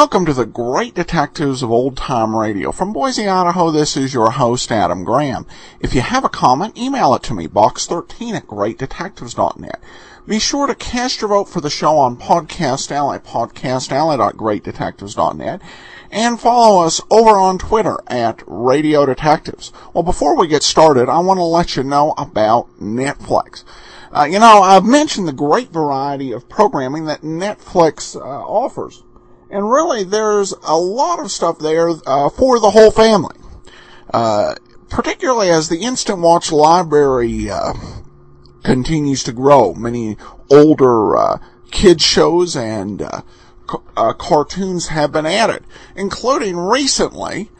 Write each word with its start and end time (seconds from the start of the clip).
Welcome 0.00 0.24
to 0.24 0.32
the 0.32 0.46
Great 0.46 0.94
Detectives 0.94 1.62
of 1.62 1.70
Old 1.70 1.98
Time 1.98 2.34
Radio. 2.34 2.72
From 2.72 2.94
Boise, 2.94 3.28
Idaho, 3.28 3.70
this 3.70 3.98
is 3.98 4.14
your 4.14 4.30
host, 4.30 4.72
Adam 4.72 5.04
Graham. 5.04 5.44
If 5.78 5.94
you 5.94 6.00
have 6.00 6.24
a 6.24 6.30
comment, 6.30 6.78
email 6.78 7.12
it 7.12 7.22
to 7.24 7.34
me, 7.34 7.46
box13 7.46 8.32
at 8.32 8.46
greatdetectives.net. 8.46 9.78
Be 10.26 10.38
sure 10.38 10.66
to 10.66 10.74
cast 10.74 11.20
your 11.20 11.28
vote 11.28 11.50
for 11.50 11.60
the 11.60 11.68
show 11.68 11.98
on 11.98 12.16
Podcast 12.16 12.90
Alley, 12.90 13.18
podcastalley.greatdetectives.net, 13.18 15.60
and 16.10 16.40
follow 16.40 16.82
us 16.82 17.02
over 17.10 17.38
on 17.38 17.58
Twitter 17.58 17.98
at 18.06 18.42
Radio 18.46 19.04
Detectives. 19.04 19.70
Well, 19.92 20.02
before 20.02 20.34
we 20.34 20.48
get 20.48 20.62
started, 20.62 21.10
I 21.10 21.18
want 21.18 21.36
to 21.36 21.44
let 21.44 21.76
you 21.76 21.82
know 21.82 22.14
about 22.16 22.70
Netflix. 22.80 23.64
Uh, 24.12 24.24
you 24.24 24.38
know, 24.38 24.62
I've 24.62 24.86
mentioned 24.86 25.28
the 25.28 25.34
great 25.34 25.68
variety 25.68 26.32
of 26.32 26.48
programming 26.48 27.04
that 27.04 27.20
Netflix 27.20 28.16
uh, 28.16 28.20
offers. 28.20 29.02
And 29.50 29.70
really, 29.70 30.04
there's 30.04 30.52
a 30.62 30.76
lot 30.76 31.18
of 31.18 31.30
stuff 31.30 31.58
there 31.58 31.90
uh, 32.06 32.30
for 32.30 32.60
the 32.60 32.70
whole 32.70 32.92
family. 32.92 33.36
Uh, 34.12 34.54
particularly 34.88 35.50
as 35.50 35.68
the 35.68 35.82
Instant 35.82 36.18
Watch 36.18 36.50
library 36.50 37.50
uh, 37.50 37.72
continues 38.62 39.22
to 39.24 39.32
grow. 39.32 39.72
Many 39.74 40.16
older 40.50 41.16
uh, 41.16 41.38
kids 41.70 42.04
shows 42.04 42.56
and 42.56 43.02
uh, 43.02 43.22
uh, 43.96 44.12
cartoons 44.12 44.88
have 44.88 45.12
been 45.12 45.26
added, 45.26 45.64
including 45.94 46.56
recently 46.56 47.50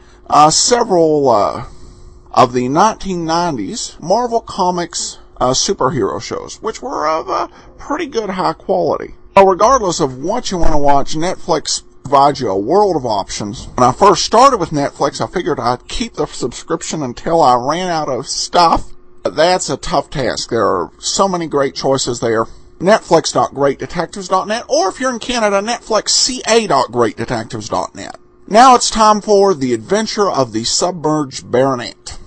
several 0.49 1.29
of 1.29 2.53
the 2.53 2.67
1990s 2.67 3.99
Marvel 4.01 4.41
Comics 4.41 5.19
superhero 5.39 6.21
shows, 6.21 6.61
which 6.61 6.81
were 6.81 7.07
of 7.07 7.29
a 7.29 7.49
pretty 7.77 8.07
good 8.07 8.29
high 8.29 8.53
quality. 8.53 9.15
Well, 9.35 9.47
regardless 9.47 9.99
of 10.01 10.17
what 10.17 10.51
you 10.51 10.57
want 10.57 10.73
to 10.73 10.77
watch, 10.77 11.15
Netflix 11.15 11.83
provides 12.03 12.41
you 12.41 12.49
a 12.49 12.59
world 12.59 12.97
of 12.97 13.05
options. 13.05 13.67
When 13.75 13.87
I 13.87 13.93
first 13.93 14.25
started 14.25 14.57
with 14.57 14.71
Netflix, 14.71 15.21
I 15.21 15.27
figured 15.27 15.57
I'd 15.59 15.87
keep 15.87 16.15
the 16.15 16.25
subscription 16.25 17.01
until 17.01 17.41
I 17.41 17.55
ran 17.55 17.87
out 17.87 18.09
of 18.09 18.27
stuff. 18.27 18.91
But 19.23 19.35
That's 19.35 19.69
a 19.69 19.77
tough 19.77 20.09
task. 20.09 20.49
There 20.49 20.67
are 20.67 20.91
so 20.99 21.29
many 21.29 21.47
great 21.47 21.75
choices 21.75 22.19
there. 22.19 22.45
Netflix.greatdetectives.net, 22.79 24.65
or 24.67 24.89
if 24.89 24.99
you're 24.99 25.13
in 25.13 25.19
Canada, 25.19 25.61
NetflixCA.greatdetectives.net. 25.61 28.17
Now 28.47 28.75
it's 28.75 28.89
time 28.89 29.21
for 29.21 29.53
The 29.53 29.73
Adventure 29.73 30.29
of 30.29 30.51
the 30.51 30.65
Submerged 30.65 31.49
Baronet. 31.49 32.17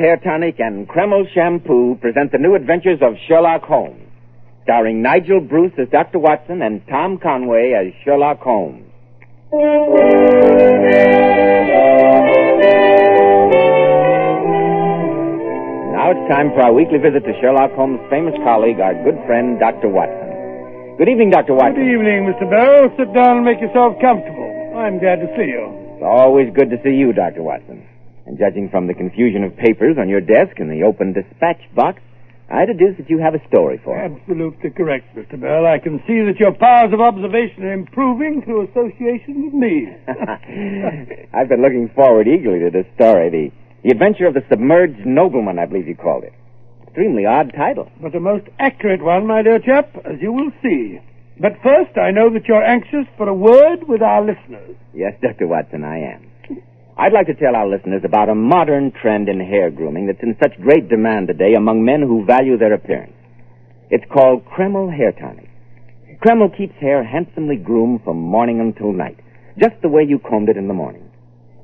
Hair 0.00 0.16
Tonic 0.24 0.56
and 0.58 0.88
Kreml 0.88 1.24
Shampoo 1.34 1.94
present 2.00 2.32
the 2.32 2.38
new 2.38 2.54
adventures 2.54 3.00
of 3.02 3.16
Sherlock 3.28 3.64
Holmes, 3.64 4.00
starring 4.64 5.02
Nigel 5.02 5.40
Bruce 5.40 5.74
as 5.76 5.88
Dr. 5.90 6.18
Watson 6.18 6.62
and 6.62 6.80
Tom 6.88 7.18
Conway 7.18 7.72
as 7.76 7.92
Sherlock 8.02 8.40
Holmes. 8.40 8.86
Now 15.92 16.16
it's 16.16 16.26
time 16.32 16.48
for 16.56 16.62
our 16.64 16.72
weekly 16.72 16.96
visit 16.96 17.20
to 17.28 17.32
Sherlock 17.42 17.72
Holmes' 17.76 18.00
famous 18.08 18.34
colleague, 18.42 18.80
our 18.80 18.94
good 19.04 19.20
friend, 19.26 19.60
Dr. 19.60 19.88
Watson. 19.88 20.96
Good 20.96 21.08
evening, 21.12 21.28
Dr. 21.28 21.52
Watson. 21.52 21.76
Good 21.76 21.92
evening, 21.92 22.24
Mr. 22.24 22.48
Bartell. 22.48 22.96
Sit 22.96 23.12
down 23.12 23.36
and 23.36 23.44
make 23.44 23.60
yourself 23.60 24.00
comfortable. 24.00 24.48
I'm 24.80 24.98
glad 24.98 25.20
to 25.20 25.28
see 25.36 25.44
you. 25.44 25.68
It's 26.00 26.02
always 26.08 26.48
good 26.56 26.70
to 26.70 26.80
see 26.82 26.96
you, 26.96 27.12
Dr. 27.12 27.42
Watson. 27.42 27.84
And 28.30 28.38
judging 28.38 28.70
from 28.70 28.86
the 28.86 28.94
confusion 28.94 29.42
of 29.42 29.56
papers 29.56 29.96
on 29.98 30.08
your 30.08 30.20
desk 30.20 30.60
and 30.60 30.70
the 30.70 30.84
open 30.86 31.12
dispatch 31.12 31.58
box, 31.74 31.98
I 32.48 32.64
deduce 32.64 32.96
that 32.98 33.10
you 33.10 33.18
have 33.18 33.34
a 33.34 33.42
story 33.48 33.80
for 33.82 33.98
us. 33.98 34.06
Absolutely 34.06 34.70
correct, 34.70 35.16
Mr. 35.16 35.34
Bell. 35.34 35.66
I 35.66 35.80
can 35.82 35.98
see 36.06 36.22
that 36.22 36.38
your 36.38 36.54
powers 36.54 36.94
of 36.94 37.00
observation 37.00 37.64
are 37.64 37.72
improving 37.72 38.42
through 38.46 38.70
association 38.70 39.46
with 39.46 39.54
me. 39.54 39.90
I've 41.34 41.48
been 41.48 41.60
looking 41.60 41.90
forward 41.92 42.28
eagerly 42.28 42.60
to 42.60 42.70
this 42.70 42.86
story. 42.94 43.30
The, 43.34 43.50
the 43.82 43.90
Adventure 43.90 44.28
of 44.28 44.34
the 44.34 44.46
Submerged 44.48 45.04
Nobleman, 45.04 45.58
I 45.58 45.66
believe 45.66 45.88
you 45.88 45.96
called 45.96 46.22
it. 46.22 46.32
Extremely 46.84 47.26
odd 47.26 47.50
title. 47.58 47.90
But 48.00 48.14
a 48.14 48.20
most 48.20 48.46
accurate 48.60 49.02
one, 49.02 49.26
my 49.26 49.42
dear 49.42 49.58
chap, 49.58 49.90
as 50.06 50.22
you 50.22 50.30
will 50.30 50.52
see. 50.62 51.00
But 51.40 51.58
first, 51.64 51.98
I 51.98 52.12
know 52.12 52.30
that 52.30 52.46
you're 52.46 52.62
anxious 52.62 53.10
for 53.16 53.28
a 53.28 53.34
word 53.34 53.88
with 53.88 54.02
our 54.02 54.22
listeners. 54.22 54.76
Yes, 54.94 55.14
Dr. 55.20 55.48
Watson, 55.48 55.82
I 55.82 56.14
am. 56.14 56.29
I'd 56.96 57.12
like 57.12 57.26
to 57.28 57.34
tell 57.34 57.56
our 57.56 57.68
listeners 57.68 58.02
about 58.04 58.28
a 58.28 58.34
modern 58.34 58.92
trend 58.92 59.28
in 59.28 59.40
hair 59.40 59.70
grooming 59.70 60.06
that's 60.06 60.22
in 60.22 60.36
such 60.42 60.60
great 60.60 60.88
demand 60.88 61.28
today 61.28 61.54
among 61.54 61.84
men 61.84 62.02
who 62.02 62.26
value 62.26 62.58
their 62.58 62.74
appearance. 62.74 63.14
It's 63.90 64.04
called 64.12 64.44
Kreml 64.44 64.94
Hair 64.94 65.12
Tonic. 65.12 65.48
Kreml 66.20 66.56
keeps 66.56 66.74
hair 66.80 67.02
handsomely 67.02 67.56
groomed 67.56 68.02
from 68.04 68.18
morning 68.18 68.60
until 68.60 68.92
night, 68.92 69.18
just 69.58 69.80
the 69.80 69.88
way 69.88 70.02
you 70.02 70.18
combed 70.18 70.48
it 70.48 70.56
in 70.56 70.68
the 70.68 70.74
morning. 70.74 71.10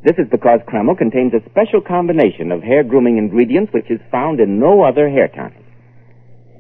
This 0.02 0.16
is 0.18 0.26
because 0.30 0.60
Kreml 0.68 0.96
contains 0.96 1.34
a 1.34 1.50
special 1.50 1.80
combination 1.80 2.52
of 2.52 2.62
hair 2.62 2.82
grooming 2.82 3.18
ingredients 3.18 3.72
which 3.74 3.90
is 3.90 4.00
found 4.10 4.40
in 4.40 4.58
no 4.58 4.82
other 4.82 5.10
hair 5.10 5.28
tonic. 5.28 5.64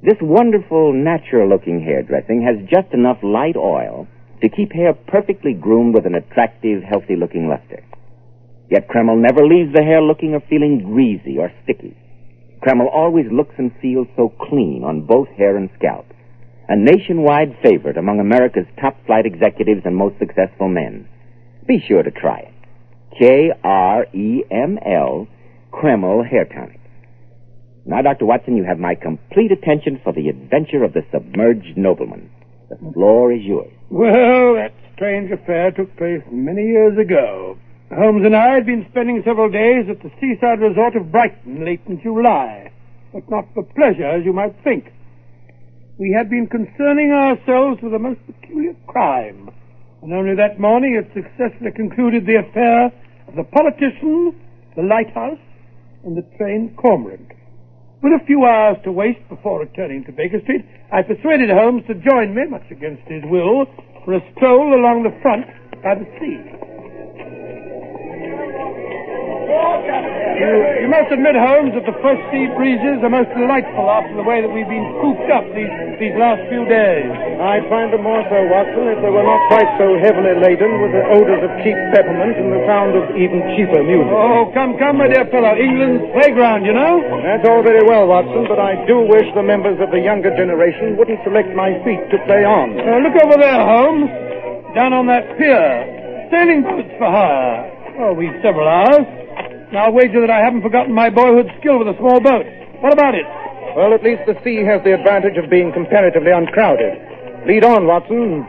This 0.02 0.18
wonderful, 0.20 0.92
natural 0.92 1.48
looking 1.48 1.80
hair 1.80 2.02
dressing 2.02 2.42
has 2.42 2.68
just 2.68 2.92
enough 2.92 3.18
light 3.22 3.56
oil 3.56 4.06
to 4.42 4.48
keep 4.48 4.72
hair 4.72 4.92
perfectly 4.92 5.54
groomed 5.54 5.94
with 5.94 6.04
an 6.04 6.14
attractive, 6.14 6.82
healthy 6.82 7.16
looking 7.16 7.48
luster. 7.48 7.82
Yet 8.70 8.88
Kreml 8.88 9.20
never 9.20 9.46
leaves 9.46 9.72
the 9.72 9.82
hair 9.82 10.02
looking 10.02 10.34
or 10.34 10.40
feeling 10.48 10.82
greasy 10.82 11.38
or 11.38 11.52
sticky. 11.62 11.96
Kreml 12.62 12.88
always 12.92 13.26
looks 13.30 13.54
and 13.58 13.70
feels 13.80 14.08
so 14.16 14.28
clean 14.28 14.82
on 14.84 15.06
both 15.06 15.28
hair 15.36 15.56
and 15.56 15.70
scalp. 15.78 16.06
A 16.68 16.74
nationwide 16.74 17.56
favorite 17.62 17.96
among 17.96 18.18
America's 18.18 18.66
top 18.80 18.96
flight 19.06 19.24
executives 19.24 19.82
and 19.84 19.94
most 19.94 20.18
successful 20.18 20.68
men. 20.68 21.06
Be 21.66 21.78
sure 21.86 22.02
to 22.02 22.10
try 22.10 22.38
it. 22.40 22.52
K-R-E-M-L, 23.18 24.08
Kreml 25.72 26.28
Hair 26.28 26.46
Tonic. 26.46 26.80
Now, 27.84 28.02
Dr. 28.02 28.26
Watson, 28.26 28.56
you 28.56 28.64
have 28.64 28.80
my 28.80 28.96
complete 28.96 29.52
attention 29.52 30.00
for 30.02 30.12
the 30.12 30.28
adventure 30.28 30.82
of 30.82 30.92
the 30.92 31.04
submerged 31.12 31.76
nobleman. 31.76 32.30
The 32.68 32.76
floor 32.92 33.32
is 33.32 33.42
yours. 33.42 33.70
Well, 33.90 34.54
that 34.54 34.72
strange 34.96 35.30
affair 35.30 35.70
took 35.70 35.96
place 35.96 36.22
many 36.32 36.62
years 36.62 36.98
ago. 36.98 37.56
Holmes 37.94 38.26
and 38.26 38.34
I 38.34 38.54
had 38.54 38.66
been 38.66 38.84
spending 38.90 39.22
several 39.24 39.48
days 39.48 39.86
at 39.88 40.02
the 40.02 40.10
seaside 40.20 40.60
resort 40.60 40.96
of 40.96 41.12
Brighton 41.12 41.64
late 41.64 41.82
in 41.86 42.02
July, 42.02 42.72
but 43.12 43.30
not 43.30 43.46
for 43.54 43.62
pleasure, 43.62 44.10
as 44.10 44.24
you 44.24 44.32
might 44.32 44.56
think. 44.64 44.90
We 45.96 46.10
had 46.10 46.28
been 46.28 46.48
concerning 46.48 47.12
ourselves 47.12 47.80
with 47.80 47.94
a 47.94 47.98
most 47.98 48.18
peculiar 48.26 48.74
crime, 48.88 49.50
and 50.02 50.12
only 50.12 50.34
that 50.34 50.58
morning 50.58 50.98
had 50.98 51.14
successfully 51.14 51.70
concluded 51.70 52.26
the 52.26 52.42
affair 52.42 52.90
of 53.28 53.36
the 53.36 53.44
politician, 53.44 54.34
the 54.74 54.82
lighthouse, 54.82 55.38
and 56.02 56.16
the 56.16 56.26
train 56.36 56.74
cormorant. 56.76 57.30
With 58.02 58.20
a 58.20 58.26
few 58.26 58.44
hours 58.44 58.78
to 58.82 58.90
waste 58.90 59.26
before 59.28 59.60
returning 59.60 60.04
to 60.04 60.12
Baker 60.12 60.40
Street, 60.42 60.66
I 60.92 61.02
persuaded 61.02 61.50
Holmes 61.50 61.86
to 61.86 61.94
join 61.94 62.34
me, 62.34 62.46
much 62.50 62.66
against 62.70 63.06
his 63.06 63.22
will, 63.30 63.66
for 64.04 64.14
a 64.14 64.32
stroll 64.34 64.74
along 64.74 65.04
the 65.04 65.16
front 65.22 65.46
by 65.82 65.94
the 65.94 66.06
sea. 66.18 66.65
You, 70.36 70.84
you 70.84 70.88
must 70.92 71.08
admit, 71.08 71.32
Holmes, 71.32 71.72
that 71.72 71.88
the 71.88 71.96
fresh 72.04 72.20
sea 72.28 72.44
breezes 72.52 73.00
are 73.00 73.08
most 73.08 73.32
delightful 73.32 73.88
after 73.88 74.12
the 74.12 74.26
way 74.26 74.44
that 74.44 74.52
we've 74.52 74.68
been 74.68 74.84
cooped 75.00 75.32
up 75.32 75.48
these, 75.56 75.72
these 75.96 76.12
last 76.20 76.44
few 76.52 76.68
days. 76.68 77.08
I'd 77.40 77.64
find 77.72 77.88
them 77.88 78.04
more 78.04 78.20
so, 78.28 78.36
Watson, 78.52 78.84
if 78.92 79.00
they 79.00 79.08
were 79.08 79.24
not 79.24 79.40
quite 79.48 79.70
so 79.80 79.96
heavily 79.96 80.36
laden 80.36 80.84
with 80.84 80.92
the 80.92 81.04
odors 81.08 81.40
of 81.40 81.50
cheap 81.64 81.72
peppermint 81.96 82.36
and 82.36 82.52
the 82.52 82.60
sound 82.68 82.92
of 83.00 83.16
even 83.16 83.40
cheaper 83.56 83.80
music. 83.80 84.12
Oh, 84.12 84.52
come, 84.52 84.76
come, 84.76 85.00
my 85.00 85.08
dear 85.08 85.24
fellow. 85.32 85.56
England's 85.56 86.04
playground, 86.12 86.68
you 86.68 86.76
know? 86.76 87.00
That's 87.24 87.48
all 87.48 87.64
very 87.64 87.82
well, 87.88 88.04
Watson, 88.04 88.44
but 88.44 88.60
I 88.60 88.76
do 88.84 89.08
wish 89.08 89.24
the 89.32 89.42
members 89.42 89.80
of 89.80 89.88
the 89.88 90.04
younger 90.04 90.36
generation 90.36 91.00
wouldn't 91.00 91.24
select 91.24 91.48
my 91.56 91.72
feet 91.80 92.04
to 92.12 92.20
play 92.28 92.44
on. 92.44 92.76
Uh, 92.76 93.00
look 93.00 93.16
over 93.24 93.40
there, 93.40 93.56
Holmes. 93.64 94.12
Down 94.76 94.92
on 94.92 95.08
that 95.08 95.24
pier. 95.40 96.28
Sailing 96.28 96.60
boats 96.60 96.92
for 97.00 97.08
hire. 97.08 97.72
Oh, 98.04 98.12
we've 98.12 98.36
several 98.44 98.68
hours. 98.68 99.25
And 99.68 99.78
I'll 99.78 99.92
wager 99.92 100.20
that 100.20 100.30
I 100.30 100.44
haven't 100.44 100.62
forgotten 100.62 100.94
my 100.94 101.10
boyhood 101.10 101.50
skill 101.58 101.78
with 101.78 101.88
a 101.88 101.98
small 101.98 102.20
boat. 102.20 102.46
What 102.80 102.92
about 102.92 103.14
it? 103.14 103.26
Well, 103.76 103.92
at 103.92 104.02
least 104.02 104.22
the 104.26 104.38
sea 104.44 104.64
has 104.64 104.82
the 104.84 104.94
advantage 104.94 105.36
of 105.36 105.50
being 105.50 105.72
comparatively 105.72 106.30
uncrowded. 106.30 107.46
Lead 107.46 107.64
on, 107.64 107.86
Watson. 107.86 108.46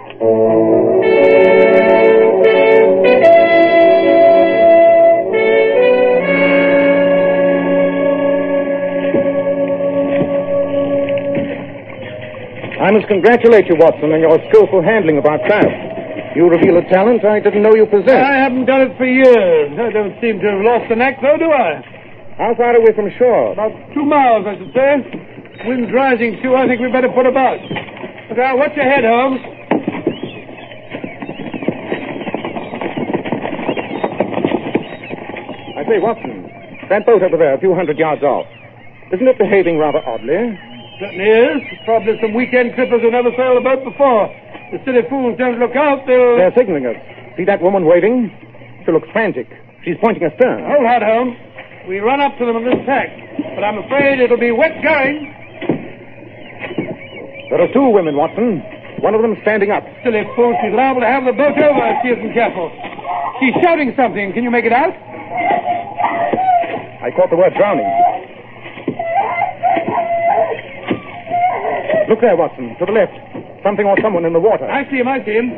I 12.80 12.92
must 12.92 13.08
congratulate 13.08 13.66
you, 13.68 13.76
Watson, 13.76 14.14
on 14.14 14.22
your 14.22 14.40
skillful 14.50 14.82
handling 14.82 15.18
of 15.18 15.26
our 15.26 15.40
craft. 15.40 15.87
You 16.38 16.46
reveal 16.46 16.78
a 16.78 16.86
talent 16.94 17.26
I 17.26 17.40
didn't 17.40 17.64
know 17.66 17.74
you 17.74 17.90
possessed. 17.90 18.14
I 18.14 18.38
haven't 18.46 18.70
done 18.70 18.86
it 18.86 18.94
for 18.94 19.10
years. 19.10 19.74
I 19.74 19.90
don't 19.90 20.14
seem 20.22 20.38
to 20.38 20.46
have 20.54 20.62
lost 20.62 20.86
the 20.86 20.94
knack, 20.94 21.18
though, 21.18 21.34
do 21.34 21.50
I? 21.50 21.82
How 22.38 22.54
far 22.54 22.78
are 22.78 22.80
we 22.80 22.94
from 22.94 23.10
shore? 23.18 23.58
About 23.58 23.74
two 23.98 24.06
miles, 24.06 24.46
I 24.46 24.54
should 24.54 24.70
say. 24.70 25.02
Wind's 25.66 25.90
rising, 25.90 26.38
too. 26.46 26.54
I 26.54 26.70
think 26.70 26.78
we'd 26.78 26.94
better 26.94 27.10
put 27.10 27.26
about. 27.26 27.58
But 28.30 28.38
now, 28.38 28.54
watch 28.54 28.70
your 28.78 28.86
head, 28.86 29.02
Holmes. 29.02 29.42
I 35.74 35.82
say, 35.90 35.98
Watson, 35.98 36.46
that 36.94 37.02
boat 37.10 37.26
over 37.26 37.38
there, 37.42 37.58
a 37.58 37.60
few 37.60 37.74
hundred 37.74 37.98
yards 37.98 38.22
off, 38.22 38.46
isn't 39.10 39.26
it 39.26 39.42
behaving 39.42 39.82
rather 39.82 40.06
oddly? 40.06 40.54
Certainly 41.02 41.30
is. 41.30 41.62
Probably 41.86 42.14
some 42.22 42.34
weekend 42.34 42.74
trippers 42.74 43.02
who 43.02 43.10
never 43.10 43.34
sailed 43.34 43.58
a 43.58 43.62
boat 43.62 43.84
before. 43.84 44.30
The 44.72 44.80
silly 44.84 45.04
fools 45.10 45.38
don't 45.38 45.60
look 45.60 45.76
out, 45.76 46.04
they'll... 46.08 46.36
They're 46.36 46.54
signaling 46.56 46.86
us. 46.86 47.00
See 47.38 47.46
that 47.46 47.62
woman 47.62 47.86
waving? 47.86 48.28
She 48.84 48.92
looks 48.92 49.08
frantic. 49.14 49.48
She's 49.84 49.96
pointing 50.04 50.24
astern. 50.24 50.66
Hold 50.68 50.84
hard, 50.84 51.04
Holmes. 51.04 51.38
We 51.88 52.00
run 52.00 52.20
up 52.20 52.36
to 52.38 52.46
them 52.46 52.60
on 52.60 52.66
this 52.68 52.84
tack. 52.84 53.08
But 53.56 53.64
I'm 53.64 53.80
afraid 53.80 54.20
it'll 54.20 54.40
be 54.40 54.52
wet 54.52 54.76
going. 54.84 55.34
There 57.50 57.62
are 57.64 57.72
two 57.72 57.88
women, 57.96 58.18
Watson. 58.20 58.60
One 59.00 59.16
of 59.16 59.22
them 59.22 59.38
standing 59.42 59.72
up. 59.72 59.88
Silly 60.04 60.28
fool, 60.36 60.52
she's 60.60 60.76
liable 60.76 61.00
to 61.00 61.08
have 61.08 61.24
the 61.24 61.32
boat 61.32 61.56
over 61.56 61.84
if 61.88 61.98
she 62.04 62.10
isn't 62.12 62.34
careful. 62.36 62.68
She's 63.40 63.56
shouting 63.64 63.94
something. 63.96 64.34
Can 64.34 64.44
you 64.44 64.52
make 64.52 64.66
it 64.66 64.74
out? 64.74 64.92
I 67.00 67.08
caught 67.16 67.30
the 67.30 67.38
word 67.38 67.54
drowning. 67.56 67.88
Look 72.10 72.20
there, 72.20 72.36
Watson, 72.36 72.76
to 72.80 72.86
the 72.86 72.92
left. 72.92 73.16
Something 73.64 73.86
or 73.86 73.98
someone 74.02 74.26
in 74.26 74.34
the 74.34 74.40
water. 74.40 74.66
I 74.70 74.90
see 74.90 74.98
him, 74.98 75.08
I 75.08 75.24
see 75.26 75.34
him. 75.34 75.50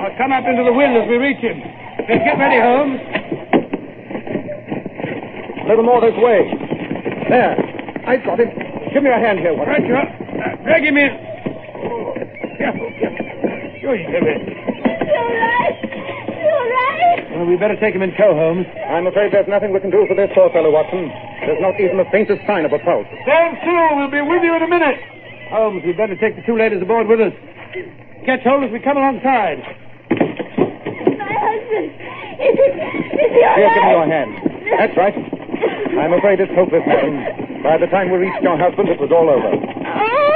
I'll 0.00 0.16
come 0.16 0.32
up 0.32 0.44
into 0.48 0.64
the 0.64 0.72
wind 0.72 0.96
as 0.96 1.08
we 1.08 1.16
reach 1.16 1.38
him. 1.38 1.60
Let's 2.08 2.24
get 2.24 2.38
ready, 2.40 2.58
Holmes. 2.58 3.00
A 5.60 5.68
little 5.68 5.84
more 5.84 6.00
this 6.00 6.16
way. 6.16 6.48
There. 7.28 7.54
I've 8.08 8.24
got 8.24 8.40
him. 8.40 8.50
Give 8.92 9.04
me 9.04 9.10
a 9.10 9.20
hand 9.20 9.38
here, 9.38 9.54
Watson. 9.54 9.70
Right, 9.70 9.86
you 9.86 9.94
are. 9.94 10.08
Uh, 10.08 10.56
drag 10.64 10.82
him 10.82 10.96
in. 10.96 11.12
Oh, 11.84 12.16
careful, 12.58 12.88
careful. 12.98 13.24
Sure, 13.78 13.94
you 13.94 14.08
come 14.08 14.26
in. 14.26 14.40
You're 14.50 15.36
right. 15.36 15.76
You're 16.40 16.68
right. 16.74 17.20
Well, 17.36 17.46
we 17.46 17.54
better 17.60 17.78
take 17.78 17.94
him 17.94 18.02
in 18.02 18.10
tow, 18.16 18.34
Holmes. 18.34 18.66
I'm 18.88 19.06
afraid 19.06 19.30
there's 19.32 19.46
nothing 19.46 19.72
we 19.72 19.78
can 19.78 19.92
do 19.92 20.08
for 20.08 20.16
this 20.16 20.32
poor 20.34 20.50
fellow, 20.50 20.72
Watson. 20.72 21.06
There's 21.46 21.60
not 21.60 21.78
even 21.78 21.98
the 22.00 22.08
faintest 22.10 22.42
sign 22.48 22.64
of 22.64 22.72
a 22.72 22.80
pulse. 22.80 23.06
Stand 23.22 23.60
still. 23.62 24.00
We'll 24.00 24.10
be 24.10 24.24
with 24.24 24.42
you 24.42 24.56
in 24.56 24.62
a 24.64 24.68
minute. 24.68 24.98
Holmes, 25.50 25.82
we'd 25.84 25.96
better 25.96 26.14
take 26.16 26.36
the 26.36 26.42
two 26.46 26.56
ladies 26.56 26.80
aboard 26.80 27.06
with 27.08 27.20
us. 27.20 27.34
Catch 28.24 28.42
hold 28.46 28.62
as 28.64 28.70
we 28.70 28.78
come 28.78 28.96
alongside. 28.96 29.58
My 29.58 31.26
husband. 31.26 31.90
Is 32.38 32.54
it? 32.54 32.72
Is 33.18 33.30
he 33.34 33.42
all 33.42 33.56
Here, 33.58 33.70
give 33.74 33.82
me 33.82 33.90
your 33.90 34.06
hand. 34.06 34.32
That's 34.78 34.96
right. 34.96 35.14
I'm 35.98 36.12
afraid 36.14 36.38
it's 36.40 36.54
hopeless, 36.54 36.86
madam. 36.86 37.18
By 37.62 37.76
the 37.78 37.86
time 37.90 38.10
we 38.10 38.18
reached 38.18 38.42
your 38.42 38.56
husband, 38.56 38.88
it 38.88 39.00
was 39.00 39.10
all 39.10 39.28
over. 39.28 39.50
Oh, 39.50 40.30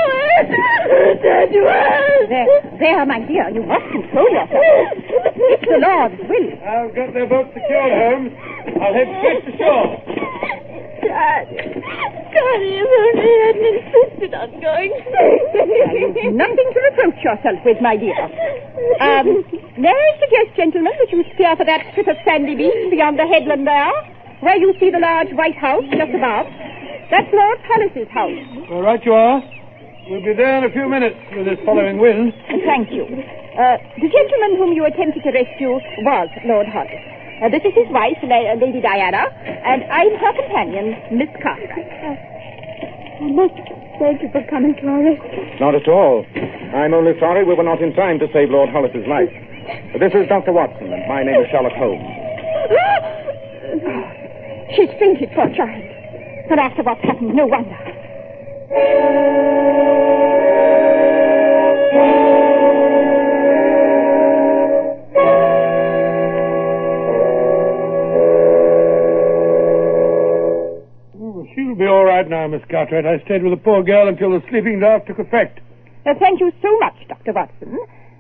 that 1.22 1.48
was. 1.54 2.26
There, 2.28 2.46
there, 2.78 3.06
my 3.06 3.20
dear, 3.20 3.48
you 3.50 3.62
must 3.62 3.86
control 3.92 4.28
yourself. 4.28 4.98
It's 5.38 5.62
the 5.62 5.78
Lord's 5.78 6.18
will. 6.26 6.50
I've 6.58 6.94
got 6.94 7.14
their 7.14 7.26
boat 7.26 7.46
secured, 7.54 7.92
Holmes. 7.94 8.32
I'll 8.82 8.92
head 8.92 9.08
straight 9.22 9.46
to 9.46 9.52
shore. 9.56 9.86
Dad. 11.06 12.23
God, 12.34 12.60
if 12.66 12.82
only 12.82 13.22
he 13.22 13.34
hadn't 13.46 13.68
insisted 13.78 14.32
on 14.34 14.50
going. 14.58 14.90
You've 14.90 16.34
nothing 16.34 16.68
to 16.74 16.80
reproach 16.90 17.18
yourself 17.22 17.58
with, 17.64 17.78
my 17.80 17.96
dear. 17.96 18.18
Um, 18.98 19.46
may 19.78 19.94
I 19.94 20.10
suggest, 20.18 20.56
gentlemen, 20.58 20.92
that 20.98 21.10
you 21.14 21.22
steer 21.34 21.54
for 21.54 21.64
that 21.64 21.86
strip 21.92 22.08
of 22.08 22.16
sandy 22.24 22.54
beach 22.58 22.90
beyond 22.90 23.18
the 23.18 23.26
headland 23.26 23.66
there, 23.66 23.94
where 24.40 24.58
you 24.58 24.74
see 24.80 24.90
the 24.90 24.98
large 24.98 25.30
white 25.38 25.56
house 25.56 25.84
just 25.94 26.10
above. 26.10 26.46
That's 27.10 27.30
Lord 27.30 27.58
Hollis's 27.70 28.10
house. 28.10 28.70
All 28.70 28.82
right, 28.82 28.98
you 29.04 29.14
are. 29.14 29.38
We'll 30.10 30.24
be 30.24 30.34
there 30.34 30.58
in 30.58 30.64
a 30.64 30.72
few 30.72 30.88
minutes 30.88 31.16
with 31.32 31.46
this 31.46 31.58
following 31.64 31.98
wind. 31.98 32.34
Thank 32.66 32.90
you. 32.90 33.04
Uh, 33.08 33.78
the 33.96 34.10
gentleman 34.10 34.58
whom 34.58 34.72
you 34.74 34.84
attempted 34.84 35.22
to 35.22 35.30
rescue 35.30 35.78
was 36.02 36.28
Lord 36.44 36.66
Hollis. 36.66 37.23
Uh, 37.44 37.50
this 37.52 37.60
is 37.60 37.74
his 37.76 37.88
wife, 37.92 38.16
La- 38.24 38.52
uh, 38.52 38.56
Lady 38.56 38.80
Diana, 38.80 39.28
and 39.44 39.84
I'm 39.92 40.16
her 40.16 40.32
companion, 40.32 40.96
Miss 41.12 41.28
Cartwright. 41.44 41.92
I 43.20 43.28
must 43.36 43.52
thank 44.00 44.22
you 44.24 44.30
for 44.32 44.40
coming 44.48 44.72
to 44.80 44.86
our 44.88 45.04
rescue. 45.04 45.60
Not 45.60 45.74
at 45.74 45.86
all. 45.86 46.24
I'm 46.72 46.94
only 46.94 47.12
sorry 47.20 47.44
we 47.44 47.52
were 47.54 47.62
not 47.62 47.82
in 47.82 47.92
time 47.92 48.18
to 48.20 48.28
save 48.32 48.48
Lord 48.48 48.70
Hollis's 48.70 49.04
life. 49.06 49.28
This 50.00 50.12
is 50.16 50.26
Dr. 50.28 50.52
Watson, 50.52 50.88
and 50.92 51.04
my 51.06 51.22
name 51.22 51.36
is 51.44 51.46
Sherlock 51.52 51.76
Holmes. 51.76 52.08
She's 54.74 54.90
fainted, 54.98 55.28
poor 55.36 55.52
child. 55.52 55.84
And 56.50 56.58
after 56.60 56.82
what's 56.82 57.02
happened, 57.04 57.34
no 57.34 57.46
wonder. 57.46 57.76
She'll 71.74 71.86
be 71.86 71.90
all 71.90 72.04
right 72.04 72.28
now, 72.28 72.46
Miss 72.46 72.62
Cartwright. 72.70 73.06
I 73.06 73.22
stayed 73.24 73.42
with 73.42 73.52
the 73.52 73.62
poor 73.62 73.82
girl 73.82 74.08
until 74.08 74.30
the 74.30 74.42
sleeping 74.48 74.78
draught 74.78 75.06
took 75.06 75.18
effect. 75.18 75.60
Uh, 76.06 76.14
thank 76.18 76.40
you 76.40 76.52
so 76.62 76.78
much, 76.78 76.94
Dr. 77.08 77.32
Watson. 77.32 77.78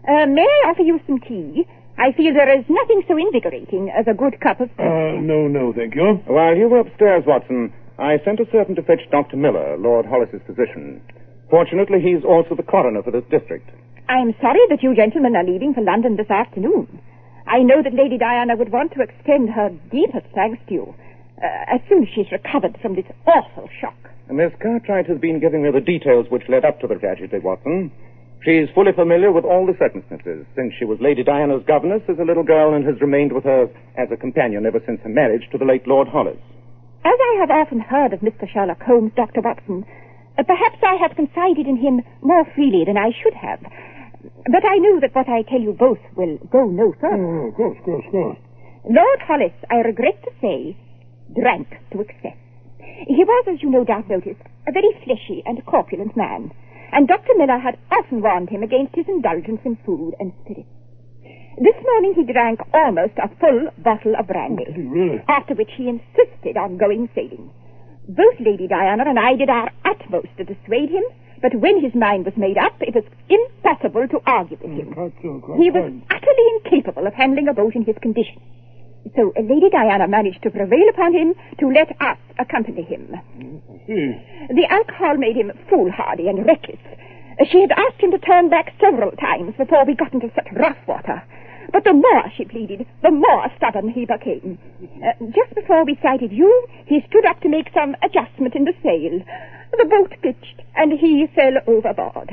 Uh, 0.08 0.26
may 0.26 0.42
I 0.42 0.70
offer 0.70 0.82
you 0.82 1.00
some 1.06 1.20
tea? 1.20 1.66
I 1.96 2.12
feel 2.12 2.34
there 2.34 2.58
is 2.58 2.64
nothing 2.68 3.02
so 3.06 3.16
invigorating 3.16 3.90
as 3.90 4.06
a 4.08 4.14
good 4.14 4.40
cup 4.40 4.60
of 4.60 4.68
tea. 4.76 4.82
Uh, 4.82 5.20
no, 5.20 5.46
no, 5.46 5.72
thank 5.72 5.94
you. 5.94 6.20
While 6.26 6.56
you 6.56 6.68
were 6.68 6.80
upstairs, 6.80 7.24
Watson, 7.26 7.72
I 7.98 8.18
sent 8.24 8.40
a 8.40 8.50
servant 8.50 8.76
to 8.76 8.82
fetch 8.82 9.06
Dr. 9.10 9.36
Miller, 9.36 9.76
Lord 9.78 10.06
Hollis's 10.06 10.42
physician. 10.46 11.00
Fortunately, 11.50 12.00
he's 12.00 12.24
also 12.24 12.56
the 12.56 12.66
coroner 12.66 13.02
for 13.02 13.12
this 13.12 13.24
district. 13.30 13.70
I'm 14.08 14.34
sorry 14.40 14.60
that 14.70 14.82
you 14.82 14.96
gentlemen 14.96 15.36
are 15.36 15.44
leaving 15.44 15.72
for 15.72 15.82
London 15.82 16.16
this 16.16 16.30
afternoon. 16.30 16.88
I 17.46 17.62
know 17.62 17.82
that 17.82 17.94
Lady 17.94 18.18
Diana 18.18 18.56
would 18.56 18.72
want 18.72 18.92
to 18.92 19.02
extend 19.02 19.50
her 19.50 19.70
deepest 19.92 20.26
thanks 20.34 20.58
to 20.68 20.74
you 20.74 20.94
uh, 21.44 21.76
as 21.76 21.80
soon 21.88 22.02
as 22.02 22.08
she's 22.14 22.32
recovered 22.32 22.78
from 22.80 22.96
this 22.96 23.04
awful 23.26 23.68
shock. 23.80 23.96
Miss 24.30 24.52
Cartwright 24.62 25.06
has 25.06 25.20
been 25.20 25.38
giving 25.38 25.62
me 25.62 25.70
the 25.70 25.84
details 25.84 26.26
which 26.30 26.48
led 26.48 26.64
up 26.64 26.80
to 26.80 26.86
the 26.86 26.94
tragedy, 26.96 27.38
Watson. 27.38 27.92
She's 28.44 28.68
fully 28.74 28.92
familiar 28.92 29.30
with 29.32 29.44
all 29.44 29.66
the 29.66 29.76
circumstances, 29.78 30.46
since 30.56 30.72
she 30.78 30.84
was 30.84 30.98
Lady 31.00 31.22
Diana's 31.22 31.62
governess 31.66 32.02
as 32.08 32.18
a 32.18 32.24
little 32.24 32.42
girl 32.42 32.74
and 32.74 32.84
has 32.84 33.00
remained 33.00 33.32
with 33.32 33.44
her 33.44 33.68
as 33.96 34.08
a 34.10 34.16
companion 34.16 34.64
ever 34.66 34.80
since 34.84 35.00
her 35.02 35.08
marriage 35.08 35.48
to 35.52 35.58
the 35.58 35.64
late 35.64 35.86
Lord 35.86 36.08
Hollis. 36.08 36.40
As 37.04 37.18
I 37.20 37.36
have 37.40 37.50
often 37.50 37.80
heard 37.80 38.12
of 38.12 38.20
Mr. 38.20 38.48
Sherlock 38.48 38.82
Holmes, 38.82 39.12
Dr. 39.16 39.40
Watson, 39.40 39.84
uh, 40.36 40.42
perhaps 40.42 40.80
I 40.82 40.96
have 40.96 41.16
confided 41.16 41.66
in 41.66 41.76
him 41.76 42.00
more 42.22 42.44
freely 42.54 42.84
than 42.84 42.96
I 42.96 43.12
should 43.12 43.34
have. 43.34 43.60
But 43.60 44.64
I 44.64 44.76
know 44.76 45.00
that 45.00 45.14
what 45.14 45.28
I 45.28 45.42
tell 45.42 45.60
you 45.60 45.72
both 45.72 46.00
will 46.16 46.38
go 46.50 46.64
no 46.64 46.92
further. 47.00 47.20
Oh, 47.20 47.48
of 47.48 47.54
course, 47.54 47.78
of 47.78 47.84
course, 47.84 48.04
of 48.06 48.12
course. 48.12 48.38
Lord 48.84 49.20
Hollis, 49.20 49.56
I 49.70 49.76
regret 49.76 50.22
to 50.24 50.30
say, 50.40 50.76
drank 51.38 51.68
to 51.92 52.00
excess. 52.00 52.36
He 53.06 53.24
was, 53.24 53.44
as 53.48 53.62
you 53.62 53.70
no 53.70 53.84
doubt 53.84 54.08
noticed, 54.08 54.40
a 54.66 54.72
very 54.72 54.92
fleshy 55.04 55.42
and 55.46 55.64
corpulent 55.66 56.16
man, 56.16 56.52
and 56.92 57.08
Dr. 57.08 57.32
Miller 57.36 57.58
had 57.58 57.78
often 57.90 58.22
warned 58.22 58.50
him 58.50 58.62
against 58.62 58.94
his 58.94 59.06
indulgence 59.08 59.60
in 59.64 59.76
food 59.84 60.14
and 60.20 60.32
spirits. 60.44 60.68
This 61.60 61.76
morning 61.82 62.14
he 62.14 62.32
drank 62.32 62.60
almost 62.72 63.14
a 63.18 63.30
full 63.40 63.68
bottle 63.78 64.14
of 64.18 64.26
brandy, 64.26 64.66
Really? 64.76 65.20
after 65.28 65.54
which 65.54 65.70
he 65.76 65.88
insisted 65.88 66.56
on 66.56 66.78
going 66.78 67.08
sailing. 67.14 67.50
Both 68.08 68.38
Lady 68.40 68.66
Diana 68.68 69.04
and 69.06 69.18
I 69.18 69.34
did 69.36 69.48
our 69.48 69.70
utmost 69.84 70.28
to 70.36 70.44
dissuade 70.44 70.90
him, 70.90 71.04
but 71.40 71.54
when 71.54 71.80
his 71.80 71.94
mind 71.94 72.24
was 72.24 72.36
made 72.36 72.58
up, 72.58 72.74
it 72.80 72.94
was 72.94 73.04
impossible 73.28 74.08
to 74.08 74.20
argue 74.26 74.58
with 74.60 74.70
him. 74.70 74.88
Mm, 74.88 74.94
quite 74.94 75.14
so, 75.22 75.40
quite 75.40 75.58
He 75.60 75.70
was 75.70 75.92
utterly 76.10 76.46
incapable 76.58 77.06
of 77.06 77.14
handling 77.14 77.48
a 77.48 77.54
boat 77.54 77.74
in 77.74 77.84
his 77.84 77.96
condition. 78.02 78.40
So 79.16 79.32
Lady 79.36 79.68
Diana 79.70 80.08
managed 80.08 80.42
to 80.42 80.50
prevail 80.50 80.88
upon 80.88 81.14
him 81.14 81.34
to 81.60 81.68
let 81.68 81.90
us 82.00 82.18
accompany 82.38 82.82
him. 82.82 83.14
See. 83.86 84.16
The 84.48 84.66
alcohol 84.70 85.16
made 85.16 85.36
him 85.36 85.52
foolhardy 85.68 86.28
and 86.28 86.46
reckless. 86.46 86.80
She 87.50 87.60
had 87.60 87.72
asked 87.72 88.00
him 88.00 88.10
to 88.12 88.18
turn 88.18 88.48
back 88.48 88.72
several 88.80 89.10
times 89.12 89.54
before 89.58 89.84
we 89.84 89.94
got 89.94 90.14
into 90.14 90.30
such 90.34 90.48
rough 90.56 90.78
water. 90.86 91.22
But 91.72 91.84
the 91.84 91.92
more 91.92 92.30
she 92.36 92.44
pleaded, 92.44 92.86
the 93.02 93.10
more 93.10 93.50
stubborn 93.56 93.88
he 93.88 94.06
became. 94.06 94.58
Uh, 95.02 95.12
just 95.34 95.54
before 95.54 95.84
we 95.84 95.98
sighted 96.02 96.30
you, 96.30 96.48
he 96.86 97.00
stood 97.08 97.24
up 97.26 97.40
to 97.40 97.48
make 97.48 97.68
some 97.74 97.96
adjustment 98.02 98.54
in 98.54 98.64
the 98.64 98.74
sail. 98.82 99.20
The 99.76 99.84
boat 99.84 100.12
pitched, 100.22 100.62
and 100.76 100.92
he 100.92 101.26
fell 101.34 101.54
overboard. 101.66 102.30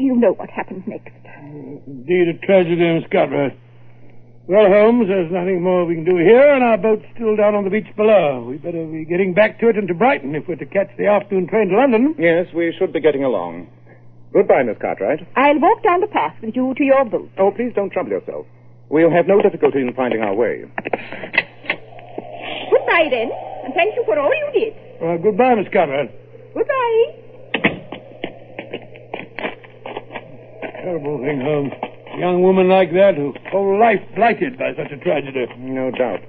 You 0.00 0.16
know 0.16 0.32
what 0.32 0.50
happened 0.50 0.88
next. 0.88 1.14
Indeed, 1.86 2.28
a 2.28 2.46
tragedy, 2.46 2.94
Miss 2.98 3.04
Cartwright. 3.12 3.56
Well, 4.48 4.66
Holmes, 4.68 5.06
there's 5.06 5.30
nothing 5.30 5.62
more 5.62 5.84
we 5.86 5.94
can 5.94 6.04
do 6.04 6.16
here, 6.16 6.52
and 6.52 6.64
our 6.64 6.76
boat's 6.76 7.04
still 7.14 7.36
down 7.36 7.54
on 7.54 7.62
the 7.64 7.70
beach 7.70 7.86
below. 7.96 8.42
We'd 8.50 8.62
better 8.62 8.84
be 8.86 9.04
getting 9.04 9.34
back 9.34 9.60
to 9.60 9.68
it 9.68 9.76
and 9.76 9.86
to 9.86 9.94
Brighton 9.94 10.34
if 10.34 10.48
we're 10.48 10.56
to 10.56 10.66
catch 10.66 10.90
the 10.98 11.06
afternoon 11.06 11.46
train 11.46 11.68
to 11.68 11.76
London. 11.76 12.16
Yes, 12.18 12.48
we 12.52 12.74
should 12.76 12.92
be 12.92 13.00
getting 13.00 13.22
along. 13.22 13.68
Goodbye, 14.32 14.64
Miss 14.64 14.78
Cartwright. 14.80 15.20
I'll 15.36 15.60
walk 15.60 15.82
down 15.84 16.00
the 16.00 16.08
path 16.08 16.34
with 16.42 16.56
you 16.56 16.74
to 16.76 16.82
your 16.84 17.04
boat. 17.04 17.30
Oh, 17.38 17.52
please 17.52 17.72
don't 17.74 17.90
trouble 17.92 18.10
yourself. 18.10 18.46
We'll 18.88 19.10
have 19.12 19.26
no 19.28 19.40
difficulty 19.40 19.78
in 19.80 19.92
finding 19.94 20.22
our 20.22 20.34
way. 20.34 20.64
Goodbye, 22.70 23.08
then, 23.10 23.30
and 23.64 23.74
thank 23.74 23.94
you 23.94 24.02
for 24.04 24.18
all 24.18 24.32
you 24.34 24.50
did. 24.52 24.74
Uh, 25.00 25.16
goodbye, 25.22 25.54
Miss 25.54 25.68
Cartwright. 25.72 26.10
Goodbye. 26.52 27.04
Terrible 30.82 31.18
thing, 31.22 31.40
Holmes. 31.40 31.72
A 32.12 32.18
young 32.18 32.42
woman 32.42 32.68
like 32.68 32.92
that, 32.92 33.16
whose 33.16 33.36
whole 33.50 33.78
life 33.80 34.00
blighted 34.14 34.58
by 34.58 34.74
such 34.76 34.92
a 34.92 34.98
tragedy. 35.00 35.46
No 35.56 35.90
doubt. 35.90 36.20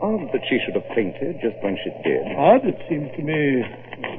Odd 0.00 0.30
that 0.32 0.42
she 0.48 0.60
should 0.62 0.74
have 0.74 0.86
fainted 0.94 1.40
just 1.42 1.56
when 1.62 1.76
she 1.82 1.90
did. 2.06 2.22
Odd, 2.36 2.62
it 2.62 2.78
seems 2.88 3.10
to 3.16 3.22
me 3.22 3.64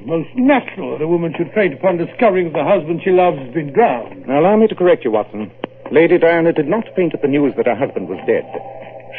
most 0.03 0.29
natural 0.35 0.97
that 0.97 1.03
a 1.03 1.07
woman 1.07 1.33
should 1.37 1.51
faint 1.53 1.73
upon 1.73 1.97
discovering 1.97 2.51
that 2.51 2.59
the 2.59 2.67
husband 2.67 3.01
she 3.03 3.11
loves 3.11 3.37
has 3.39 3.53
been 3.53 3.71
drowned. 3.71 4.27
Now, 4.27 4.39
allow 4.39 4.57
me 4.57 4.67
to 4.67 4.75
correct 4.75 5.05
you, 5.05 5.11
Watson. 5.11 5.51
Lady 5.91 6.17
Diana 6.17 6.51
did 6.51 6.67
not 6.67 6.83
faint 6.95 7.13
at 7.13 7.21
the 7.21 7.27
news 7.27 7.53
that 7.57 7.67
her 7.67 7.75
husband 7.75 8.09
was 8.09 8.19
dead. 8.25 8.43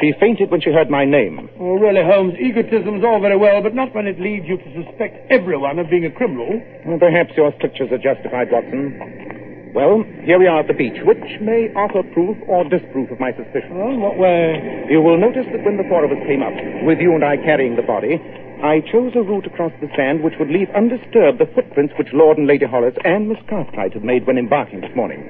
She 0.00 0.12
fainted 0.20 0.50
when 0.50 0.60
she 0.60 0.70
heard 0.70 0.90
my 0.90 1.04
name. 1.04 1.48
Oh, 1.58 1.78
really, 1.78 2.02
Holmes, 2.04 2.34
egotism's 2.36 3.04
all 3.04 3.20
very 3.20 3.36
well, 3.36 3.62
but 3.62 3.74
not 3.74 3.94
when 3.94 4.06
it 4.06 4.20
leads 4.20 4.46
you 4.46 4.58
to 4.58 4.84
suspect 4.84 5.30
everyone 5.30 5.78
of 5.78 5.88
being 5.88 6.04
a 6.04 6.10
criminal. 6.10 6.60
Well, 6.84 6.98
perhaps 6.98 7.32
your 7.36 7.52
strictures 7.56 7.88
are 7.92 8.02
justified, 8.02 8.52
Watson. 8.52 9.35
Well, 9.76 10.08
here 10.24 10.40
we 10.40 10.48
are 10.48 10.64
at 10.64 10.72
the 10.72 10.72
beach, 10.72 10.96
which 11.04 11.20
may 11.44 11.68
offer 11.76 12.00
proof 12.16 12.40
or 12.48 12.64
disproof 12.64 13.12
of 13.12 13.20
my 13.20 13.36
suspicions. 13.36 13.76
Well, 13.76 13.92
what 14.00 14.16
way? 14.16 14.88
You 14.88 15.04
will 15.04 15.20
notice 15.20 15.44
that 15.52 15.60
when 15.68 15.76
the 15.76 15.84
four 15.84 16.00
of 16.00 16.08
us 16.08 16.24
came 16.24 16.40
up, 16.40 16.56
with 16.88 16.96
you 16.96 17.12
and 17.12 17.20
I 17.20 17.36
carrying 17.36 17.76
the 17.76 17.84
body, 17.84 18.16
I 18.64 18.80
chose 18.88 19.12
a 19.12 19.20
route 19.20 19.44
across 19.44 19.76
the 19.84 19.92
sand 19.92 20.24
which 20.24 20.32
would 20.40 20.48
leave 20.48 20.72
undisturbed 20.72 21.36
the 21.36 21.52
footprints 21.52 21.92
which 22.00 22.08
Lord 22.16 22.40
and 22.40 22.48
Lady 22.48 22.64
Hollis 22.64 22.96
and 23.04 23.28
Miss 23.28 23.36
Cartwright 23.52 23.92
had 23.92 24.00
made 24.00 24.26
when 24.26 24.40
embarking 24.40 24.80
this 24.80 24.96
morning. 24.96 25.28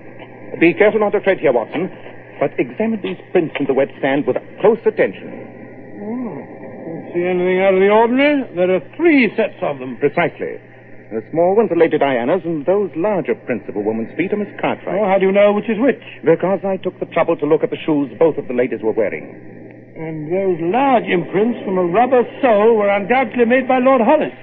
Be 0.63 0.71
careful 0.79 1.03
not 1.03 1.11
to 1.19 1.21
tread 1.27 1.43
here, 1.43 1.51
Watson, 1.51 1.91
but 2.39 2.55
examine 2.55 3.03
these 3.03 3.19
prints 3.35 3.59
in 3.59 3.67
the 3.67 3.75
wet 3.75 3.91
sand 3.99 4.31
with 4.31 4.39
close 4.63 4.79
attention. 4.87 5.27
Oh, 5.27 6.39
don't 6.39 7.11
see 7.11 7.27
anything 7.27 7.67
out 7.67 7.75
of 7.75 7.83
the 7.83 7.91
ordinary. 7.91 8.47
There 8.55 8.71
are 8.79 8.85
three 8.95 9.27
sets 9.35 9.59
of 9.59 9.83
them. 9.83 9.99
Precisely. 9.99 10.63
The 11.07 11.23
small 11.31 11.55
ones 11.55 11.71
are 11.71 11.79
Lady 11.79 11.99
Diana's, 11.99 12.43
and 12.45 12.67
those 12.67 12.91
larger 12.97 13.37
principal 13.47 13.85
woman's 13.85 14.11
feet 14.17 14.33
are 14.33 14.37
Miss 14.43 14.51
Cartwright. 14.61 14.99
Oh, 14.99 15.07
how 15.07 15.19
do 15.19 15.27
you 15.27 15.33
know 15.33 15.53
which 15.53 15.71
is 15.71 15.79
which? 15.79 16.03
Because 16.25 16.59
I 16.67 16.79
took 16.79 16.99
the 16.99 17.07
trouble 17.07 17.37
to 17.37 17.47
look 17.47 17.63
at 17.63 17.71
the 17.71 17.79
shoes 17.87 18.11
both 18.19 18.37
of 18.39 18.49
the 18.49 18.55
ladies 18.55 18.83
were 18.83 18.91
wearing. 18.91 19.31
And 19.95 20.27
those 20.27 20.59
large 20.67 21.05
imprints 21.07 21.63
from 21.65 21.79
a 21.79 21.87
rubber 21.87 22.27
sole 22.43 22.75
were 22.77 22.91
undoubtedly 22.91 23.45
made 23.47 23.69
by 23.69 23.79
Lord 23.79 24.03
Hollis. 24.03 24.35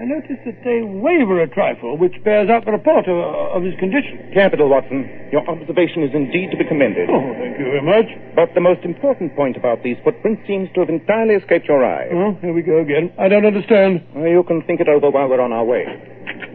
I 0.00 0.04
notice 0.08 0.40
that 0.48 0.56
they 0.64 0.80
waver 0.80 1.42
a 1.42 1.46
trifle, 1.46 1.98
which 1.98 2.16
bears 2.24 2.48
out 2.48 2.64
the 2.64 2.72
report 2.72 3.04
of, 3.04 3.20
of 3.52 3.62
his 3.62 3.76
condition. 3.78 4.32
Capital, 4.32 4.66
Watson. 4.66 5.04
Your 5.30 5.44
observation 5.44 6.02
is 6.02 6.08
indeed 6.14 6.50
to 6.52 6.56
be 6.56 6.64
commended. 6.64 7.10
Oh, 7.12 7.20
thank 7.36 7.60
you 7.60 7.68
very 7.68 7.84
much. 7.84 8.08
But 8.34 8.48
the 8.54 8.64
most 8.64 8.80
important 8.80 9.36
point 9.36 9.58
about 9.58 9.82
these 9.82 9.98
footprints 10.02 10.40
seems 10.48 10.72
to 10.72 10.80
have 10.80 10.88
entirely 10.88 11.34
escaped 11.34 11.68
your 11.68 11.84
eye. 11.84 12.08
Oh, 12.16 12.32
here 12.40 12.54
we 12.54 12.62
go 12.62 12.80
again. 12.80 13.12
I 13.20 13.28
don't 13.28 13.44
understand. 13.44 14.00
Well, 14.16 14.24
you 14.26 14.42
can 14.42 14.62
think 14.64 14.80
it 14.80 14.88
over 14.88 15.10
while 15.10 15.28
we're 15.28 15.44
on 15.44 15.52
our 15.52 15.64
way. 15.68 15.84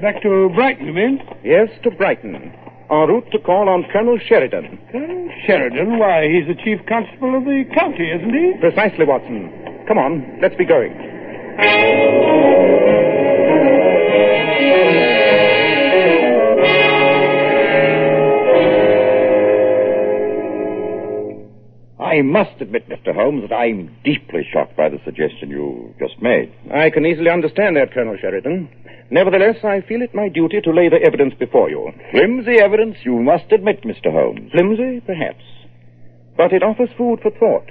Back 0.01 0.23
to 0.23 0.49
Brighton, 0.55 0.87
you 0.87 0.93
mean? 0.93 1.21
Yes, 1.43 1.69
to 1.83 1.91
Brighton. 1.91 2.33
En 2.33 3.07
route 3.07 3.29
to 3.31 3.37
call 3.37 3.69
on 3.69 3.85
Colonel 3.93 4.17
Sheridan. 4.25 4.79
Colonel 4.91 5.29
Sheridan? 5.45 5.99
Why, 5.99 6.25
he's 6.25 6.47
the 6.49 6.57
chief 6.65 6.81
constable 6.89 7.37
of 7.37 7.45
the 7.45 7.63
county, 7.77 8.09
isn't 8.09 8.33
he? 8.33 8.57
Precisely, 8.59 9.05
Watson. 9.05 9.85
Come 9.87 9.99
on, 9.99 10.39
let's 10.41 10.55
be 10.55 10.65
going. 10.65 10.97
I 22.15 22.21
must 22.21 22.61
admit, 22.61 22.87
Mr. 22.87 23.13
Holmes, 23.13 23.49
that 23.49 23.53
I'm 23.53 23.93
deeply 24.05 24.47
shocked 24.53 24.77
by 24.77 24.87
the 24.87 25.01
suggestion 25.03 25.49
you 25.49 25.93
just 25.99 26.21
made. 26.21 26.49
I 26.73 26.89
can 26.89 27.05
easily 27.05 27.29
understand 27.29 27.75
that, 27.75 27.91
Colonel 27.93 28.15
Sheridan. 28.15 28.69
Nevertheless, 29.11 29.57
I 29.65 29.81
feel 29.81 30.01
it 30.01 30.15
my 30.15 30.29
duty 30.29 30.61
to 30.61 30.71
lay 30.71 30.87
the 30.87 31.03
evidence 31.05 31.33
before 31.37 31.69
you. 31.69 31.91
Flimsy 32.11 32.57
evidence, 32.61 32.95
you 33.03 33.19
must 33.19 33.51
admit, 33.51 33.83
Mr. 33.83 34.13
Holmes. 34.13 34.49
Flimsy, 34.51 35.01
perhaps. 35.05 35.43
But 36.37 36.53
it 36.53 36.63
offers 36.63 36.89
food 36.97 37.19
for 37.21 37.31
thought. 37.31 37.69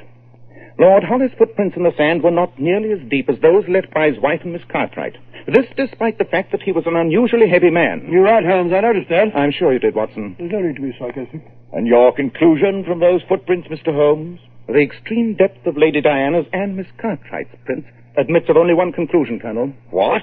Lord 0.78 1.04
Hollis' 1.04 1.30
footprints 1.38 1.76
in 1.76 1.84
the 1.84 1.94
sand 1.96 2.22
were 2.22 2.32
not 2.32 2.58
nearly 2.58 2.90
as 2.90 2.98
deep 3.08 3.28
as 3.28 3.38
those 3.40 3.64
left 3.68 3.94
by 3.94 4.08
his 4.10 4.18
wife 4.20 4.40
and 4.42 4.52
Miss 4.52 4.62
Cartwright. 4.68 5.16
This 5.46 5.66
despite 5.76 6.18
the 6.18 6.24
fact 6.24 6.52
that 6.52 6.62
he 6.62 6.72
was 6.72 6.84
an 6.86 6.96
unusually 6.96 7.48
heavy 7.48 7.70
man. 7.70 8.08
You're 8.10 8.22
right, 8.24 8.44
Holmes. 8.44 8.72
I 8.72 8.80
noticed 8.80 9.08
that. 9.10 9.36
I'm 9.36 9.52
sure 9.52 9.72
you 9.72 9.78
did, 9.78 9.94
Watson. 9.94 10.34
There's 10.38 10.50
no 10.50 10.60
need 10.60 10.76
to 10.76 10.82
be 10.82 10.96
sarcastic. 10.98 11.42
And 11.72 11.86
your 11.86 12.12
conclusion 12.12 12.82
from 12.84 12.98
those 13.00 13.20
footprints, 13.28 13.68
Mr. 13.68 13.94
Holmes? 13.94 14.40
The 14.66 14.80
extreme 14.80 15.34
depth 15.34 15.66
of 15.66 15.76
Lady 15.76 16.00
Diana's 16.00 16.46
and 16.52 16.76
Miss 16.76 16.86
Cartwright's 16.98 17.54
prints 17.66 17.86
admits 18.16 18.48
of 18.48 18.56
only 18.56 18.74
one 18.74 18.92
conclusion, 18.92 19.38
Colonel. 19.38 19.72
What? 19.90 20.22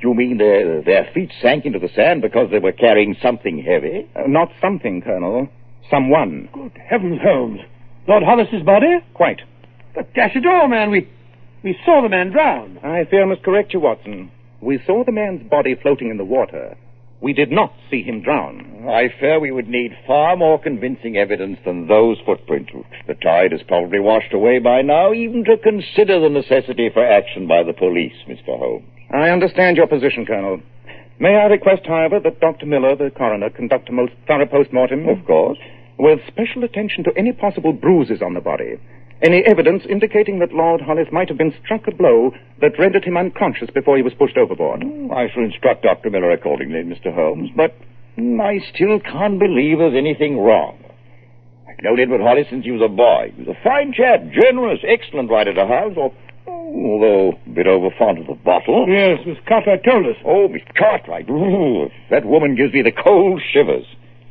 You 0.00 0.14
mean 0.14 0.38
their, 0.38 0.80
their 0.82 1.10
feet 1.12 1.32
sank 1.42 1.66
into 1.66 1.80
the 1.80 1.88
sand 1.94 2.22
because 2.22 2.50
they 2.50 2.60
were 2.60 2.72
carrying 2.72 3.16
something 3.20 3.62
heavy? 3.62 4.08
Uh, 4.14 4.28
not 4.28 4.52
something, 4.60 5.02
Colonel. 5.02 5.48
Someone. 5.90 6.48
Good 6.52 6.78
heavens, 6.88 7.20
Holmes. 7.22 7.60
Lord 8.06 8.22
Hollis's 8.22 8.62
body? 8.62 8.98
Quite. 9.14 9.40
But 9.98 10.14
dash 10.14 10.36
it 10.36 10.46
all, 10.46 10.68
man, 10.68 10.92
we 10.92 11.08
we 11.64 11.76
saw 11.84 12.02
the 12.02 12.08
man 12.08 12.30
drown. 12.30 12.78
I 12.84 13.04
fear 13.10 13.24
I 13.24 13.26
must 13.26 13.42
correct 13.42 13.74
you, 13.74 13.80
Watson. 13.80 14.30
We 14.60 14.78
saw 14.86 15.02
the 15.02 15.10
man's 15.10 15.50
body 15.50 15.74
floating 15.74 16.08
in 16.08 16.18
the 16.18 16.24
water. 16.24 16.76
We 17.20 17.32
did 17.32 17.50
not 17.50 17.72
see 17.90 18.04
him 18.04 18.22
drown. 18.22 18.86
I 18.88 19.08
fear 19.18 19.40
we 19.40 19.50
would 19.50 19.66
need 19.66 19.90
far 20.06 20.36
more 20.36 20.62
convincing 20.62 21.16
evidence 21.16 21.58
than 21.64 21.88
those 21.88 22.16
footprints, 22.24 22.72
which 22.72 22.86
the 23.08 23.14
tide 23.14 23.50
has 23.50 23.62
probably 23.66 23.98
washed 23.98 24.32
away 24.32 24.60
by 24.60 24.82
now, 24.82 25.12
even 25.12 25.42
to 25.46 25.56
consider 25.56 26.20
the 26.20 26.28
necessity 26.28 26.90
for 26.94 27.04
action 27.04 27.48
by 27.48 27.64
the 27.64 27.72
police, 27.72 28.14
Mr. 28.28 28.56
Holmes. 28.56 28.86
I 29.12 29.30
understand 29.30 29.76
your 29.76 29.88
position, 29.88 30.26
Colonel. 30.26 30.60
May 31.18 31.34
I 31.34 31.46
request, 31.46 31.86
however, 31.86 32.20
that 32.20 32.38
Dr. 32.38 32.66
Miller, 32.66 32.94
the 32.94 33.10
coroner, 33.10 33.50
conduct 33.50 33.88
a 33.88 33.92
most 33.92 34.12
thorough 34.28 34.46
post-mortem? 34.46 35.08
Of 35.08 35.26
course. 35.26 35.58
With 35.98 36.20
special 36.28 36.62
attention 36.62 37.02
to 37.02 37.10
any 37.16 37.32
possible 37.32 37.72
bruises 37.72 38.22
on 38.22 38.34
the 38.34 38.40
body. 38.40 38.78
Any 39.20 39.42
evidence 39.46 39.82
indicating 39.88 40.38
that 40.38 40.52
Lord 40.52 40.80
Hollis 40.80 41.08
might 41.10 41.28
have 41.28 41.38
been 41.38 41.54
struck 41.64 41.88
a 41.88 41.94
blow 41.94 42.32
that 42.60 42.78
rendered 42.78 43.04
him 43.04 43.16
unconscious 43.16 43.68
before 43.74 43.96
he 43.96 44.02
was 44.02 44.14
pushed 44.14 44.36
overboard. 44.36 44.82
Hmm, 44.82 45.10
I 45.12 45.28
shall 45.28 45.42
instruct 45.42 45.82
Dr. 45.82 46.10
Miller 46.10 46.30
accordingly, 46.30 46.82
Mr. 46.84 47.12
Holmes, 47.12 47.50
but 47.56 47.74
hmm, 48.14 48.40
I 48.40 48.60
still 48.72 49.00
can't 49.00 49.40
believe 49.40 49.78
there's 49.78 49.96
anything 49.96 50.38
wrong. 50.38 50.78
I've 51.68 51.82
known 51.82 51.98
Edward 51.98 52.20
Hollis 52.20 52.46
since 52.48 52.64
he 52.64 52.70
was 52.70 52.82
a 52.82 52.88
boy. 52.88 53.32
He 53.34 53.42
was 53.42 53.56
a 53.56 53.64
fine 53.64 53.92
chap, 53.92 54.20
generous, 54.30 54.80
excellent 54.86 55.30
right 55.30 55.48
at 55.48 55.56
the 55.56 55.66
house, 55.66 55.96
although 56.46 57.38
a 57.44 57.50
bit 57.50 57.66
over 57.66 57.90
fond 57.98 58.18
of 58.18 58.26
the 58.28 58.34
bottle. 58.34 58.86
Yes, 58.88 59.18
Miss 59.26 59.38
Cartwright 59.48 59.82
told 59.82 60.06
us. 60.06 60.16
Oh, 60.24 60.46
Miss 60.46 60.62
Cartwright. 60.76 61.28
Ooh, 61.28 61.90
that 62.10 62.24
woman 62.24 62.54
gives 62.54 62.72
me 62.72 62.82
the 62.82 62.92
cold 62.92 63.42
shivers. 63.52 63.84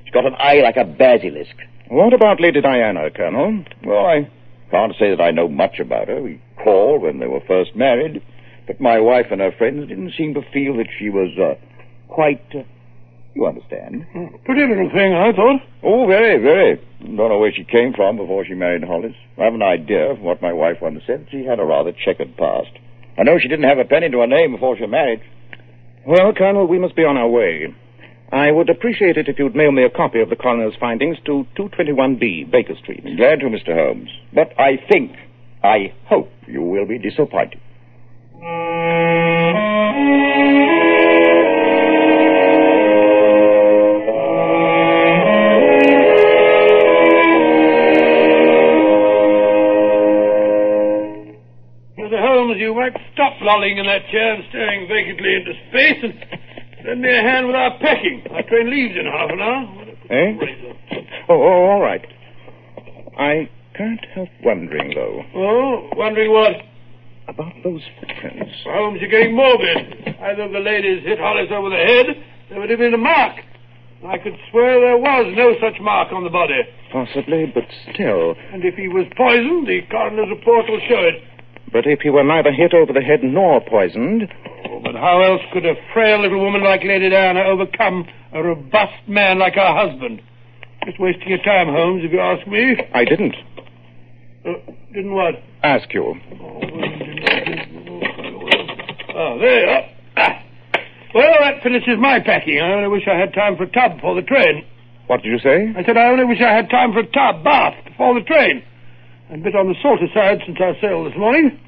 She's 0.06 0.13
got 0.13 0.25
an 0.25 0.36
eye 0.39 0.62
like 0.62 0.77
a 0.77 0.86
basilisk. 0.86 1.56
What 1.89 2.13
about 2.13 2.39
Lady 2.39 2.62
Diana, 2.62 3.10
Colonel? 3.12 3.63
Well, 3.84 4.06
I 4.06 4.29
can't 4.71 4.93
say 5.00 5.09
that 5.09 5.21
I 5.21 5.31
know 5.31 5.47
much 5.47 5.79
about 5.79 6.07
her. 6.07 6.21
We 6.21 6.41
called 6.63 7.01
when 7.03 7.19
they 7.19 7.27
were 7.27 7.41
first 7.47 7.75
married, 7.75 8.21
but 8.65 8.81
my 8.81 9.00
wife 9.00 9.27
and 9.31 9.41
her 9.41 9.51
friends 9.51 9.88
didn't 9.88 10.13
seem 10.17 10.33
to 10.33 10.41
feel 10.53 10.77
that 10.77 10.88
she 10.97 11.09
was 11.09 11.38
uh, 11.38 11.55
quite. 12.07 12.43
Uh, 12.53 12.63
you 13.33 13.45
understand? 13.45 14.07
Pretty 14.45 14.65
little 14.65 14.89
thing, 14.89 15.13
I 15.13 15.31
thought. 15.31 15.62
Oh, 15.83 16.07
very, 16.07 16.41
very. 16.41 16.81
Don't 17.01 17.29
know 17.29 17.38
where 17.38 17.53
she 17.53 17.63
came 17.63 17.93
from 17.93 18.17
before 18.17 18.43
she 18.45 18.55
married 18.55 18.83
Hollis. 18.83 19.13
I 19.38 19.43
have 19.43 19.53
an 19.53 19.62
idea 19.62 20.15
from 20.15 20.24
what 20.24 20.41
my 20.41 20.51
wife 20.51 20.77
once 20.81 21.03
said. 21.05 21.27
She 21.29 21.45
had 21.45 21.59
a 21.59 21.63
rather 21.63 21.91
checkered 21.91 22.36
past. 22.36 22.71
I 23.15 23.24
know 23.24 23.38
she 23.38 23.47
didn't 23.47 23.69
have 23.69 23.77
a 23.77 23.86
penny 23.86 24.09
to 24.09 24.19
her 24.19 24.27
name 24.27 24.53
before 24.53 24.75
she 24.75 24.88
married. 24.88 25.21
Well, 26.05 26.33
Colonel, 26.33 26.65
we 26.65 26.79
must 26.79 26.95
be 26.95 27.03
on 27.03 27.17
our 27.17 27.27
way. 27.27 27.74
I 28.31 28.51
would 28.51 28.69
appreciate 28.69 29.15
it 29.15 29.29
if 29.29 29.39
you'd 29.39 29.55
mail 29.55 29.72
me 29.72 29.84
a 29.84 29.89
copy 29.89 30.19
of 30.19 30.29
the 30.29 30.36
coroner's 30.36 30.75
findings 30.79 31.17
to 31.25 31.48
221B, 31.57 32.51
Baker 32.51 32.75
Street. 32.75 33.03
Glad 33.15 33.39
to, 33.39 33.46
Mr. 33.46 33.74
Holmes. 33.74 34.10
But 34.34 34.51
I 34.60 34.77
think, 34.91 35.13
I 35.63 35.93
hope 36.07 36.29
you 36.46 36.62
will 36.62 36.86
be 36.86 37.00
disappointed. 37.00 37.62
Mr. 51.98 52.19
Holmes, 52.19 52.57
you 52.60 52.75
might 52.75 52.91
stop 53.13 53.39
lolling 53.41 53.77
in 53.77 53.86
that 53.86 54.05
chair 54.12 54.34
and 54.34 54.43
staring 54.50 54.88
vacantly 54.89 55.34
into 55.34 55.53
space 55.69 56.03
and 56.03 56.41
lend 56.88 57.01
me 57.01 57.10
a 57.10 57.22
hand 57.22 57.48
with 57.48 57.56
our 57.56 57.77
packing. 57.79 58.24
Our 58.32 58.44
train 58.44 58.70
leaves 58.72 58.96
in 58.98 59.06
half 59.06 59.29
an 59.32 59.39
hour. 59.41 59.86
Eh? 60.10 61.03
Oh, 61.29 61.34
oh, 61.36 61.65
all 61.72 61.82
right. 61.82 62.06
I 63.20 63.50
can't 63.75 64.03
help 64.15 64.29
wondering, 64.44 64.94
though, 64.96 65.24
Oh, 65.36 65.89
wondering 65.96 66.32
what? 66.32 66.56
about 67.27 67.51
those 67.62 67.82
footprints. 68.00 68.53
Holmes, 68.63 69.00
you're 69.01 69.10
getting 69.10 69.36
morbid. 69.36 70.15
Either 70.22 70.44
of 70.44 70.51
the 70.53 70.60
ladies 70.63 71.03
hit 71.03 71.20
Hollis 71.20 71.51
over 71.51 71.70
the 71.70 71.75
head, 71.75 72.06
there 72.50 72.58
would 72.62 72.70
have 72.70 72.79
been 72.79 72.94
a 72.94 72.98
mark. 72.98 73.36
I 74.08 74.17
could 74.17 74.38
swear 74.50 74.79
there 74.79 74.98
was 74.98 75.34
no 75.36 75.51
such 75.60 75.82
mark 75.82 76.13
on 76.13 76.24
the 76.24 76.29
body. 76.29 76.62
Possibly, 76.89 77.51
but 77.53 77.65
still. 77.91 78.34
And 78.53 78.63
if 78.63 78.75
he 78.75 78.88
was 78.88 79.06
poisoned, 79.17 79.67
the 79.67 79.82
coroner's 79.91 80.29
report 80.29 80.70
will 80.70 80.79
show 80.88 81.03
it. 81.03 81.22
But 81.74 81.86
if 81.86 82.00
he 82.00 82.10
were 82.10 82.24
neither 82.24 82.53
hit 82.53 82.74
over 82.74 82.94
the 82.94 83.01
head 83.01 83.20
nor 83.24 83.60
poisoned, 83.60 84.32
Oh, 84.65 84.79
but 84.83 84.95
how 84.95 85.21
else 85.21 85.41
could 85.53 85.65
a 85.65 85.75
frail 85.93 86.21
little 86.21 86.39
woman 86.39 86.63
like 86.63 86.81
Lady 86.83 87.09
Diana 87.09 87.41
overcome 87.41 88.05
a 88.33 88.41
robust 88.41 89.07
man 89.07 89.39
like 89.39 89.53
her 89.55 89.73
husband? 89.75 90.21
Just 90.85 90.99
wasting 90.99 91.27
your 91.29 91.43
time, 91.43 91.67
Holmes, 91.67 92.03
if 92.03 92.11
you 92.11 92.19
ask 92.19 92.47
me. 92.47 92.75
I 92.93 93.03
didn't 93.05 93.35
Uh, 94.45 94.53
didn't 94.93 95.13
what? 95.13 95.35
ask 95.63 95.93
you. 95.93 96.15
Oh, 99.19 99.39
there 99.39 99.59
you 99.61 99.69
are. 99.69 99.83
Ah. 100.17 100.43
Well, 101.13 101.33
that 101.41 101.63
finishes 101.63 101.97
my 101.99 102.19
packing. 102.19 102.59
I 102.59 102.73
only 102.73 102.87
wish 102.89 103.07
I 103.07 103.17
had 103.19 103.33
time 103.33 103.57
for 103.57 103.63
a 103.63 103.71
tub 103.71 103.95
before 103.95 104.15
the 104.15 104.21
train. 104.21 104.63
What 105.07 105.23
did 105.23 105.29
you 105.31 105.39
say? 105.39 105.73
I 105.75 105.83
said 105.83 105.97
I 105.97 106.07
only 106.09 106.25
wish 106.25 106.39
I 106.41 106.53
had 106.53 106.69
time 106.69 106.93
for 106.93 106.99
a 106.99 107.05
tub, 107.07 107.43
bath, 107.43 107.73
before 107.85 108.13
the 108.13 108.21
train. 108.25 108.63
I'm 109.29 109.41
a 109.41 109.43
bit 109.43 109.55
on 109.55 109.67
the 109.67 109.75
salty 109.81 110.07
side 110.13 110.39
since 110.45 110.57
our 110.61 110.75
sail 110.81 111.03
this 111.05 111.17
morning. 111.17 111.59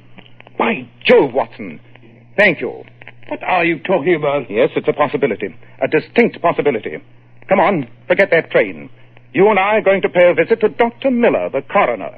By 0.58 0.86
Jove, 1.04 1.32
Watson. 1.34 1.80
Thank 2.40 2.62
you. 2.62 2.84
What 3.28 3.42
are 3.42 3.66
you 3.66 3.80
talking 3.80 4.14
about? 4.14 4.50
Yes, 4.50 4.70
it's 4.74 4.88
a 4.88 4.94
possibility. 4.94 5.54
A 5.82 5.88
distinct 5.88 6.40
possibility. 6.40 6.96
Come 7.50 7.60
on, 7.60 7.86
forget 8.08 8.30
that 8.30 8.50
train. 8.50 8.88
You 9.34 9.50
and 9.50 9.58
I 9.58 9.76
are 9.76 9.82
going 9.82 10.00
to 10.00 10.08
pay 10.08 10.30
a 10.30 10.32
visit 10.32 10.58
to 10.62 10.70
Dr. 10.70 11.10
Miller, 11.10 11.50
the 11.50 11.60
coroner. 11.60 12.16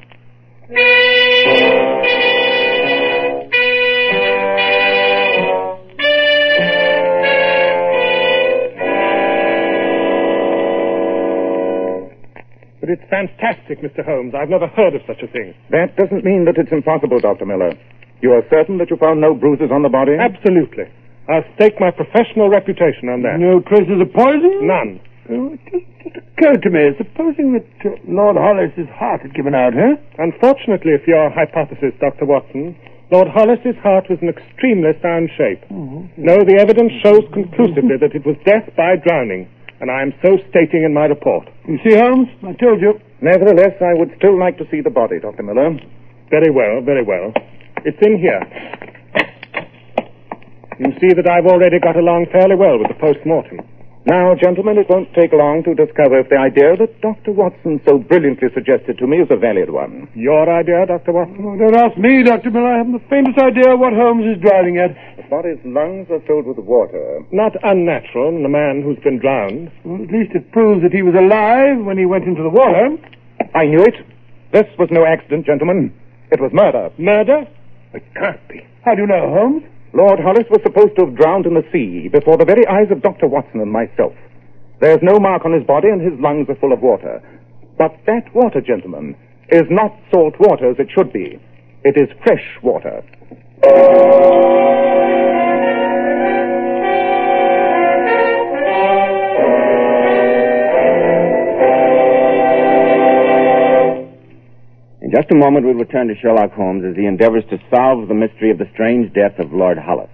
But 12.78 12.90
it's 12.90 13.02
fantastic, 13.10 13.82
Mr. 13.82 14.06
Holmes. 14.06 14.34
I've 14.38 14.48
never 14.48 14.68
heard 14.68 14.94
of 14.94 15.02
such 15.04 15.20
a 15.24 15.26
thing. 15.26 15.52
That 15.70 15.96
doesn't 15.96 16.24
mean 16.24 16.44
that 16.44 16.58
it's 16.58 16.70
impossible, 16.70 17.18
Dr. 17.18 17.44
Miller. 17.44 17.72
You 18.22 18.32
are 18.32 18.42
certain 18.48 18.78
that 18.78 18.88
you 18.88 18.96
found 18.96 19.20
no 19.20 19.34
bruises 19.34 19.70
on 19.74 19.82
the 19.82 19.90
body? 19.90 20.14
Absolutely. 20.14 20.86
I'll 21.28 21.44
stake 21.54 21.78
my 21.78 21.90
professional 21.90 22.48
reputation 22.48 23.10
on 23.10 23.22
that. 23.22 23.38
No 23.38 23.60
traces 23.60 23.98
of 24.00 24.10
poison? 24.14 24.66
None. 24.66 25.00
Oh, 25.30 25.54
it 25.54 25.60
just, 25.70 25.86
just 26.02 26.16
occurred 26.18 26.62
to 26.62 26.70
me, 26.70 26.94
supposing 26.98 27.54
that 27.54 27.66
uh, 27.86 27.94
Lord 28.06 28.36
Hollis's 28.36 28.90
heart 28.94 29.22
had 29.22 29.34
given 29.34 29.54
out, 29.54 29.74
huh? 29.74 29.94
Unfortunately 30.18 30.98
for 31.04 31.10
your 31.10 31.30
hypothesis, 31.30 31.94
Dr. 32.00 32.26
Watson, 32.26 32.74
Lord 33.10 33.28
Hollis's 33.28 33.76
heart 33.82 34.10
was 34.10 34.18
in 34.22 34.28
extremely 34.30 34.94
sound 35.02 35.30
shape. 35.36 35.62
No, 35.70 36.42
the 36.42 36.58
evidence 36.58 36.92
shows 37.02 37.22
conclusively 37.32 37.98
that 38.00 38.14
it 38.14 38.24
was 38.26 38.36
death 38.46 38.66
by 38.76 38.96
drowning, 38.96 39.46
and 39.80 39.90
I 39.90 40.02
am 40.02 40.14
so 40.22 40.38
stating 40.50 40.82
in 40.82 40.94
my 40.94 41.06
report. 41.06 41.46
You 41.68 41.78
see, 41.84 41.94
Holmes, 41.94 42.28
I 42.42 42.54
told 42.54 42.80
you. 42.80 42.98
Nevertheless, 43.20 43.78
I 43.82 43.94
would 43.94 44.10
still 44.16 44.38
like 44.38 44.58
to 44.58 44.66
see 44.70 44.80
the 44.80 44.90
body, 44.90 45.20
Dr. 45.20 45.42
Miller. 45.42 45.78
Very 46.30 46.50
well, 46.50 46.80
very 46.82 47.04
well. 47.04 47.32
It's 47.84 47.98
in 48.00 48.18
here. 48.18 48.42
You 50.78 50.90
see 51.00 51.14
that 51.14 51.28
I've 51.28 51.46
already 51.46 51.78
got 51.78 51.96
along 51.96 52.26
fairly 52.32 52.56
well 52.56 52.78
with 52.78 52.88
the 52.88 52.98
post-mortem. 52.98 53.60
Now, 54.04 54.34
gentlemen, 54.34 54.78
it 54.78 54.90
won't 54.90 55.14
take 55.14 55.30
long 55.30 55.62
to 55.62 55.78
discover 55.78 56.18
if 56.18 56.28
the 56.28 56.34
idea 56.34 56.74
that 56.74 57.00
Dr. 57.02 57.30
Watson 57.30 57.80
so 57.86 57.98
brilliantly 57.98 58.50
suggested 58.50 58.98
to 58.98 59.06
me 59.06 59.22
is 59.22 59.30
a 59.30 59.36
valid 59.38 59.70
one. 59.70 60.10
Your 60.14 60.42
idea, 60.50 60.86
Dr. 60.86 61.12
Watson? 61.12 61.38
Oh, 61.38 61.54
don't 61.54 61.78
ask 61.78 61.94
me, 61.98 62.22
Dr. 62.26 62.50
Miller. 62.50 62.74
I 62.74 62.78
haven't 62.78 62.98
the 62.98 63.06
faintest 63.06 63.38
idea 63.38 63.78
what 63.78 63.94
Holmes 63.94 64.26
is 64.26 64.42
driving 64.42 64.78
at. 64.82 64.90
The 65.16 65.22
body's 65.30 65.62
lungs 65.62 66.10
are 66.10 66.18
filled 66.26 66.50
with 66.50 66.58
water. 66.58 67.22
Not 67.30 67.54
unnatural 67.62 68.34
in 68.34 68.42
a 68.44 68.50
man 68.50 68.82
who's 68.82 68.98
been 69.06 69.22
drowned. 69.22 69.70
Well, 69.86 70.02
at 70.02 70.10
least 70.10 70.34
it 70.34 70.50
proves 70.50 70.82
that 70.82 70.90
he 70.90 71.02
was 71.06 71.14
alive 71.14 71.78
when 71.86 71.94
he 71.94 72.06
went 72.06 72.26
into 72.26 72.42
the 72.42 72.50
water. 72.50 72.98
I 73.54 73.70
knew 73.70 73.86
it. 73.86 74.02
This 74.50 74.66
was 74.82 74.90
no 74.90 75.06
accident, 75.06 75.46
gentlemen. 75.46 75.94
It 76.34 76.40
was 76.42 76.50
murder. 76.52 76.90
Murder? 76.98 77.46
It 77.94 78.02
can't 78.14 78.48
be. 78.48 78.66
How 78.84 78.94
do 78.94 79.02
you 79.02 79.06
know, 79.06 79.28
Holmes? 79.28 79.64
Lord 79.92 80.20
Hollis 80.20 80.48
was 80.50 80.60
supposed 80.62 80.96
to 80.96 81.04
have 81.04 81.16
drowned 81.16 81.46
in 81.46 81.54
the 81.54 81.64
sea 81.70 82.08
before 82.08 82.38
the 82.38 82.46
very 82.46 82.66
eyes 82.66 82.90
of 82.90 83.02
Dr. 83.02 83.26
Watson 83.26 83.60
and 83.60 83.70
myself. 83.70 84.14
There's 84.80 85.02
no 85.02 85.18
mark 85.18 85.44
on 85.44 85.52
his 85.52 85.64
body 85.64 85.88
and 85.88 86.00
his 86.00 86.18
lungs 86.18 86.48
are 86.48 86.56
full 86.56 86.72
of 86.72 86.80
water. 86.80 87.22
But 87.76 87.94
that 88.06 88.34
water, 88.34 88.60
gentlemen, 88.60 89.14
is 89.50 89.64
not 89.70 89.94
salt 90.12 90.34
water 90.40 90.70
as 90.70 90.78
it 90.78 90.88
should 90.90 91.12
be. 91.12 91.38
It 91.84 91.96
is 91.96 92.08
fresh 92.24 92.44
water. 92.62 93.02
Just 105.12 105.30
a 105.30 105.36
moment, 105.36 105.66
we'll 105.66 105.74
return 105.74 106.08
to 106.08 106.14
Sherlock 106.16 106.52
Holmes 106.52 106.84
as 106.88 106.96
he 106.96 107.04
endeavors 107.04 107.44
to 107.50 107.60
solve 107.68 108.08
the 108.08 108.14
mystery 108.14 108.50
of 108.50 108.56
the 108.56 108.70
strange 108.72 109.12
death 109.12 109.38
of 109.38 109.52
Lord 109.52 109.76
Hollis. 109.76 110.08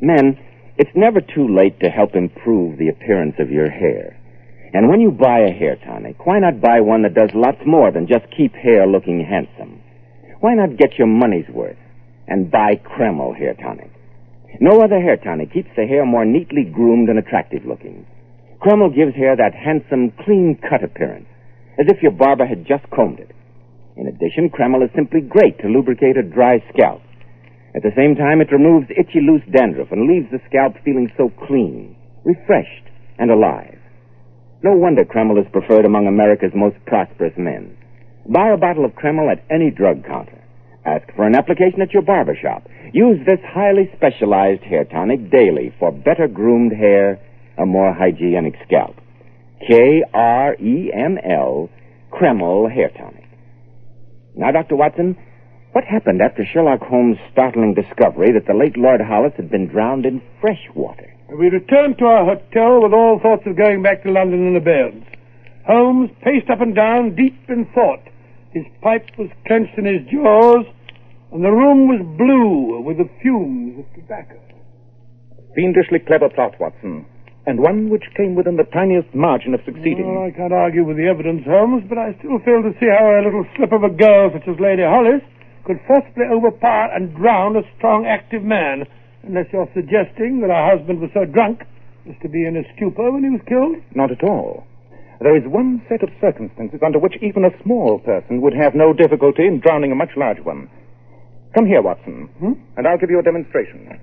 Men, 0.00 0.38
it's 0.78 0.96
never 0.96 1.20
too 1.20 1.46
late 1.46 1.78
to 1.80 1.90
help 1.90 2.16
improve 2.16 2.78
the 2.78 2.88
appearance 2.88 3.34
of 3.38 3.50
your 3.50 3.68
hair. 3.68 4.18
And 4.72 4.88
when 4.88 5.02
you 5.02 5.10
buy 5.10 5.40
a 5.40 5.52
hair 5.52 5.76
tonic, 5.76 6.24
why 6.24 6.38
not 6.38 6.62
buy 6.62 6.80
one 6.80 7.02
that 7.02 7.12
does 7.12 7.28
lots 7.34 7.60
more 7.66 7.92
than 7.92 8.08
just 8.08 8.24
keep 8.34 8.54
hair 8.54 8.86
looking 8.86 9.20
handsome? 9.20 9.82
Why 10.40 10.54
not 10.54 10.78
get 10.78 10.96
your 10.96 11.06
money's 11.08 11.48
worth 11.52 11.76
and 12.26 12.50
buy 12.50 12.80
Kreml 12.80 13.36
hair 13.36 13.52
tonic? 13.52 13.92
No 14.58 14.80
other 14.80 15.00
hair 15.00 15.18
tonic 15.18 15.52
keeps 15.52 15.68
the 15.76 15.84
hair 15.84 16.06
more 16.06 16.24
neatly 16.24 16.64
groomed 16.64 17.10
and 17.10 17.18
attractive 17.18 17.66
looking. 17.66 18.06
Kreml 18.64 18.96
gives 18.96 19.14
hair 19.14 19.36
that 19.36 19.54
handsome, 19.54 20.12
clean 20.24 20.58
cut 20.68 20.82
appearance, 20.82 21.28
as 21.78 21.86
if 21.88 22.02
your 22.02 22.12
barber 22.12 22.46
had 22.46 22.66
just 22.66 22.88
combed 22.88 23.20
it. 23.20 23.30
In 23.96 24.06
addition, 24.06 24.50
Kreml 24.50 24.84
is 24.84 24.90
simply 24.94 25.20
great 25.20 25.58
to 25.60 25.68
lubricate 25.68 26.16
a 26.16 26.22
dry 26.22 26.64
scalp. 26.72 27.02
At 27.74 27.82
the 27.82 27.92
same 27.96 28.14
time, 28.16 28.40
it 28.40 28.52
removes 28.52 28.86
itchy, 28.90 29.20
loose 29.20 29.42
dandruff 29.50 29.92
and 29.92 30.08
leaves 30.08 30.30
the 30.30 30.40
scalp 30.48 30.76
feeling 30.84 31.10
so 31.16 31.30
clean, 31.46 31.96
refreshed, 32.24 32.88
and 33.18 33.30
alive. 33.30 33.78
No 34.62 34.72
wonder 34.72 35.04
Kreml 35.04 35.40
is 35.40 35.50
preferred 35.52 35.84
among 35.84 36.06
America's 36.06 36.54
most 36.54 36.76
prosperous 36.86 37.36
men. 37.36 37.76
Buy 38.28 38.50
a 38.50 38.56
bottle 38.56 38.84
of 38.84 38.92
Kreml 38.92 39.30
at 39.30 39.44
any 39.50 39.70
drug 39.70 40.04
counter. 40.06 40.38
Ask 40.84 41.12
for 41.14 41.26
an 41.26 41.34
application 41.34 41.80
at 41.80 41.92
your 41.92 42.02
barber 42.02 42.36
shop. 42.40 42.68
Use 42.92 43.18
this 43.26 43.40
highly 43.44 43.90
specialized 43.96 44.62
hair 44.62 44.84
tonic 44.84 45.30
daily 45.30 45.74
for 45.78 45.90
better 45.92 46.28
groomed 46.28 46.72
hair, 46.72 47.18
a 47.58 47.66
more 47.66 47.92
hygienic 47.92 48.54
scalp. 48.66 48.96
K-R-E-M-L, 49.66 50.50
Kreml 52.10 52.70
Hair 52.72 52.90
Tonic. 52.98 53.21
Now, 54.34 54.50
Dr. 54.50 54.76
Watson, 54.76 55.16
what 55.72 55.84
happened 55.84 56.22
after 56.22 56.44
Sherlock 56.44 56.80
Holmes' 56.80 57.18
startling 57.32 57.74
discovery 57.74 58.32
that 58.32 58.46
the 58.46 58.54
late 58.54 58.76
Lord 58.76 59.00
Hollis 59.00 59.34
had 59.36 59.50
been 59.50 59.68
drowned 59.68 60.06
in 60.06 60.22
fresh 60.40 60.68
water? 60.74 61.12
We 61.28 61.48
returned 61.48 61.98
to 61.98 62.06
our 62.06 62.24
hotel 62.24 62.82
with 62.82 62.92
all 62.92 63.20
thoughts 63.20 63.46
of 63.46 63.56
going 63.56 63.82
back 63.82 64.02
to 64.02 64.10
London 64.10 64.46
in 64.46 64.52
the 64.54 64.60
abeyance. 64.60 65.06
Holmes 65.66 66.10
paced 66.22 66.50
up 66.50 66.60
and 66.60 66.74
down, 66.74 67.14
deep 67.14 67.38
in 67.48 67.66
thought. 67.74 68.02
His 68.52 68.64
pipe 68.82 69.08
was 69.18 69.30
clenched 69.46 69.78
in 69.78 69.84
his 69.86 70.06
jaws, 70.10 70.66
and 71.32 71.44
the 71.44 71.50
room 71.50 71.88
was 71.88 72.00
blue 72.18 72.80
with 72.82 72.98
the 72.98 73.08
fumes 73.22 73.78
of 73.78 73.94
tobacco. 73.94 74.38
Fiendishly 75.54 76.00
clever 76.00 76.28
plot, 76.28 76.58
Watson. 76.60 77.06
And 77.46 77.58
one 77.58 77.90
which 77.90 78.04
came 78.16 78.34
within 78.36 78.56
the 78.56 78.64
tiniest 78.70 79.12
margin 79.14 79.52
of 79.54 79.60
succeeding. 79.64 80.06
Well, 80.14 80.24
I 80.26 80.30
can't 80.30 80.52
argue 80.52 80.84
with 80.84 80.96
the 80.96 81.08
evidence, 81.10 81.42
Holmes, 81.44 81.82
but 81.88 81.98
I 81.98 82.14
still 82.22 82.38
fail 82.46 82.62
to 82.62 82.70
see 82.78 82.86
how 82.86 83.18
a 83.18 83.24
little 83.26 83.44
slip 83.56 83.72
of 83.72 83.82
a 83.82 83.90
girl 83.90 84.30
such 84.32 84.46
as 84.46 84.60
Lady 84.62 84.82
Hollis 84.86 85.22
could 85.66 85.80
forcibly 85.86 86.26
overpower 86.30 86.94
and 86.94 87.14
drown 87.16 87.56
a 87.56 87.62
strong, 87.76 88.06
active 88.06 88.42
man, 88.44 88.86
unless 89.26 89.46
you're 89.52 89.70
suggesting 89.74 90.38
that 90.42 90.50
her 90.54 90.76
husband 90.78 91.00
was 91.00 91.10
so 91.14 91.24
drunk 91.24 91.62
as 92.08 92.14
to 92.22 92.28
be 92.28 92.46
in 92.46 92.56
a 92.56 92.62
stupor 92.76 93.10
when 93.10 93.24
he 93.26 93.30
was 93.30 93.42
killed. 93.50 93.74
Not 93.94 94.10
at 94.14 94.22
all. 94.22 94.66
There 95.20 95.36
is 95.36 95.42
one 95.46 95.82
set 95.88 96.02
of 96.02 96.10
circumstances 96.20 96.80
under 96.84 96.98
which 96.98 97.14
even 97.22 97.44
a 97.44 97.54
small 97.62 97.98
person 98.00 98.40
would 98.42 98.54
have 98.54 98.74
no 98.74 98.92
difficulty 98.92 99.46
in 99.46 99.58
drowning 99.60 99.90
a 99.90 99.94
much 99.98 100.10
larger 100.16 100.42
one. 100.42 100.68
Come 101.54 101.66
here, 101.66 101.82
Watson, 101.82 102.26
Hmm? 102.38 102.52
and 102.76 102.86
I'll 102.86 102.98
give 102.98 103.10
you 103.10 103.18
a 103.18 103.22
demonstration. 103.22 103.98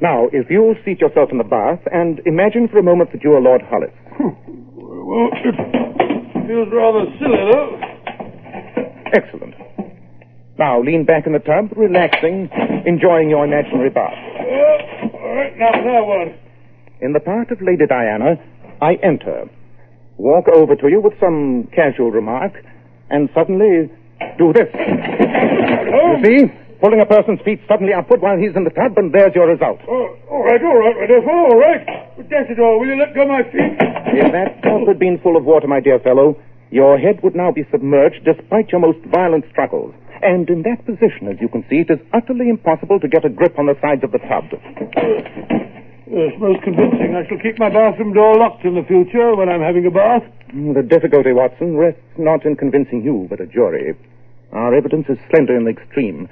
Now, 0.00 0.28
if 0.32 0.50
you'll 0.50 0.76
seat 0.84 1.00
yourself 1.00 1.30
in 1.32 1.38
the 1.38 1.44
bath 1.44 1.80
and 1.90 2.20
imagine 2.26 2.68
for 2.68 2.78
a 2.78 2.82
moment 2.82 3.12
that 3.12 3.24
you 3.24 3.32
are 3.32 3.40
Lord 3.40 3.62
Hollis. 3.62 3.90
Well, 4.76 5.30
it 5.32 5.54
feels 6.46 6.68
rather 6.72 7.06
silly, 7.18 7.42
though. 7.50 7.80
Excellent. 9.14 9.54
Now, 10.58 10.82
lean 10.82 11.04
back 11.04 11.26
in 11.26 11.32
the 11.32 11.38
tub, 11.38 11.72
relaxing, 11.76 12.50
enjoying 12.86 13.30
your 13.30 13.44
imaginary 13.44 13.90
bath. 13.90 14.12
all 15.14 15.34
right, 15.34 15.56
now, 15.56 15.70
now 15.70 16.04
what? 16.04 16.28
In 17.00 17.12
the 17.12 17.20
part 17.20 17.50
of 17.50 17.60
Lady 17.62 17.86
Diana, 17.86 18.36
I 18.82 18.94
enter, 19.02 19.48
walk 20.16 20.46
over 20.48 20.74
to 20.76 20.88
you 20.88 21.00
with 21.00 21.12
some 21.20 21.68
casual 21.74 22.10
remark, 22.10 22.52
and 23.10 23.28
suddenly 23.34 23.90
do 24.38 24.52
this. 24.52 24.68
You 24.74 26.24
see? 26.24 26.65
Pulling 26.80 27.00
a 27.00 27.06
person's 27.06 27.40
feet 27.40 27.60
suddenly 27.68 27.92
upward 27.92 28.20
while 28.20 28.36
he's 28.36 28.54
in 28.54 28.64
the 28.64 28.70
tub, 28.70 28.98
and 28.98 29.12
there's 29.12 29.34
your 29.34 29.48
result. 29.48 29.80
Oh, 29.88 30.16
all 30.30 30.44
right, 30.44 30.60
all 30.62 30.76
right, 30.76 30.96
Rodolfo, 30.96 31.32
all 31.32 31.58
right. 31.58 31.84
But 32.16 32.28
that's 32.28 32.50
it 32.50 32.60
all. 32.60 32.78
Will 32.78 32.88
you 32.88 32.98
let 32.98 33.14
go 33.14 33.22
of 33.22 33.28
my 33.28 33.42
feet? 33.48 33.76
If 34.12 34.32
that 34.32 34.62
tub 34.62 34.86
had 34.86 34.98
been 34.98 35.18
full 35.22 35.36
of 35.36 35.44
water, 35.44 35.66
my 35.66 35.80
dear 35.80 35.98
fellow, 35.98 36.36
your 36.70 36.98
head 36.98 37.22
would 37.22 37.34
now 37.34 37.50
be 37.50 37.64
submerged 37.70 38.24
despite 38.24 38.70
your 38.70 38.80
most 38.80 38.98
violent 39.08 39.44
struggles. 39.50 39.94
And 40.22 40.48
in 40.48 40.62
that 40.62 40.84
position, 40.84 41.28
as 41.28 41.40
you 41.40 41.48
can 41.48 41.64
see, 41.68 41.84
it 41.84 41.90
is 41.90 42.00
utterly 42.12 42.48
impossible 42.48 43.00
to 43.00 43.08
get 43.08 43.24
a 43.24 43.28
grip 43.28 43.58
on 43.58 43.66
the 43.66 43.76
sides 43.80 44.04
of 44.04 44.12
the 44.12 44.18
tub. 44.24 44.44
Yes, 46.08 46.32
most 46.38 46.62
convincing. 46.62 47.16
I 47.16 47.26
shall 47.28 47.38
keep 47.38 47.58
my 47.58 47.68
bathroom 47.68 48.12
door 48.12 48.36
locked 48.36 48.64
in 48.64 48.74
the 48.74 48.84
future 48.84 49.34
when 49.34 49.48
I'm 49.48 49.60
having 49.60 49.86
a 49.86 49.90
bath. 49.90 50.22
Mm, 50.54 50.74
the 50.74 50.82
difficulty, 50.82 51.32
Watson, 51.32 51.76
rests 51.76 52.00
not 52.16 52.46
in 52.46 52.56
convincing 52.56 53.02
you, 53.02 53.26
but 53.28 53.40
a 53.40 53.46
jury. 53.46 53.96
Our 54.52 54.74
evidence 54.74 55.06
is 55.08 55.18
slender 55.30 55.56
in 55.56 55.64
the 55.64 55.70
extreme. 55.70 56.28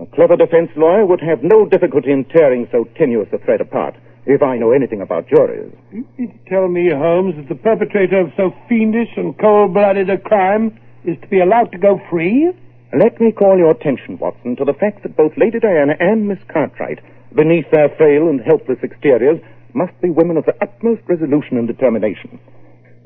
A 0.00 0.06
clever 0.14 0.36
defense 0.36 0.70
lawyer 0.76 1.04
would 1.04 1.20
have 1.20 1.42
no 1.42 1.66
difficulty 1.66 2.12
in 2.12 2.24
tearing 2.24 2.68
so 2.70 2.84
tenuous 2.96 3.28
a 3.32 3.38
thread 3.38 3.60
apart, 3.60 3.96
if 4.26 4.42
I 4.42 4.56
know 4.56 4.70
anything 4.70 5.00
about 5.00 5.26
juries. 5.28 5.72
You 5.90 6.06
mean 6.16 6.38
to 6.38 6.50
tell 6.50 6.68
me, 6.68 6.88
Holmes, 6.90 7.34
that 7.34 7.48
the 7.48 7.56
perpetrator 7.56 8.20
of 8.20 8.32
so 8.36 8.54
fiendish 8.68 9.16
and 9.16 9.36
cold-blooded 9.38 10.08
a 10.08 10.18
crime 10.18 10.78
is 11.04 11.16
to 11.22 11.26
be 11.26 11.40
allowed 11.40 11.72
to 11.72 11.78
go 11.78 12.00
free? 12.08 12.52
Let 12.96 13.20
me 13.20 13.32
call 13.32 13.58
your 13.58 13.72
attention, 13.72 14.18
Watson, 14.18 14.54
to 14.56 14.64
the 14.64 14.72
fact 14.72 15.02
that 15.02 15.16
both 15.16 15.36
Lady 15.36 15.58
Diana 15.58 15.94
and 15.98 16.28
Miss 16.28 16.38
Cartwright, 16.46 17.00
beneath 17.34 17.68
their 17.72 17.88
frail 17.96 18.28
and 18.28 18.40
helpless 18.40 18.78
exteriors, 18.84 19.40
must 19.74 20.00
be 20.00 20.10
women 20.10 20.36
of 20.36 20.46
the 20.46 20.54
utmost 20.62 21.02
resolution 21.08 21.58
and 21.58 21.66
determination. 21.66 22.38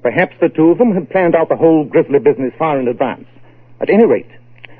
Perhaps 0.02 0.36
the 0.42 0.50
two 0.50 0.70
of 0.70 0.78
them 0.78 0.92
had 0.92 1.08
planned 1.08 1.34
out 1.34 1.48
the 1.48 1.56
whole 1.56 1.84
grisly 1.84 2.18
business 2.18 2.52
far 2.58 2.78
in 2.78 2.86
advance. 2.86 3.26
At 3.80 3.88
any 3.88 4.04
rate, 4.04 4.30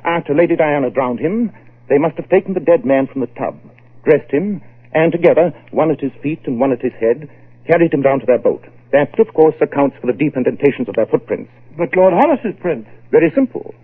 after 0.05 0.35
Lady 0.35 0.57
Diana 0.57 0.90
drowned 0.90 1.18
him, 1.18 1.53
they 1.92 1.98
must 1.98 2.16
have 2.16 2.31
taken 2.31 2.55
the 2.55 2.64
dead 2.64 2.87
man 2.88 3.07
from 3.07 3.20
the 3.20 3.28
tub, 3.37 3.61
dressed 4.09 4.33
him, 4.33 4.62
and 4.94 5.12
together, 5.12 5.52
one 5.72 5.90
at 5.90 6.00
his 6.00 6.12
feet 6.22 6.40
and 6.46 6.59
one 6.59 6.72
at 6.72 6.81
his 6.81 6.96
head, 6.98 7.28
carried 7.66 7.92
him 7.92 8.00
down 8.00 8.18
to 8.18 8.24
their 8.24 8.38
boat. 8.38 8.64
That, 8.92 9.12
of 9.20 9.28
course, 9.35 9.55
accounts 9.61 9.96
for 10.00 10.07
the 10.07 10.16
deep 10.16 10.35
indentations 10.35 10.88
of 10.88 10.96
their 10.96 11.05
footprints. 11.05 11.52
But 11.76 11.94
Lord 11.94 12.14
Hollis's 12.14 12.59
prints. 12.61 12.88
Very 13.11 13.31
simple. 13.35 13.74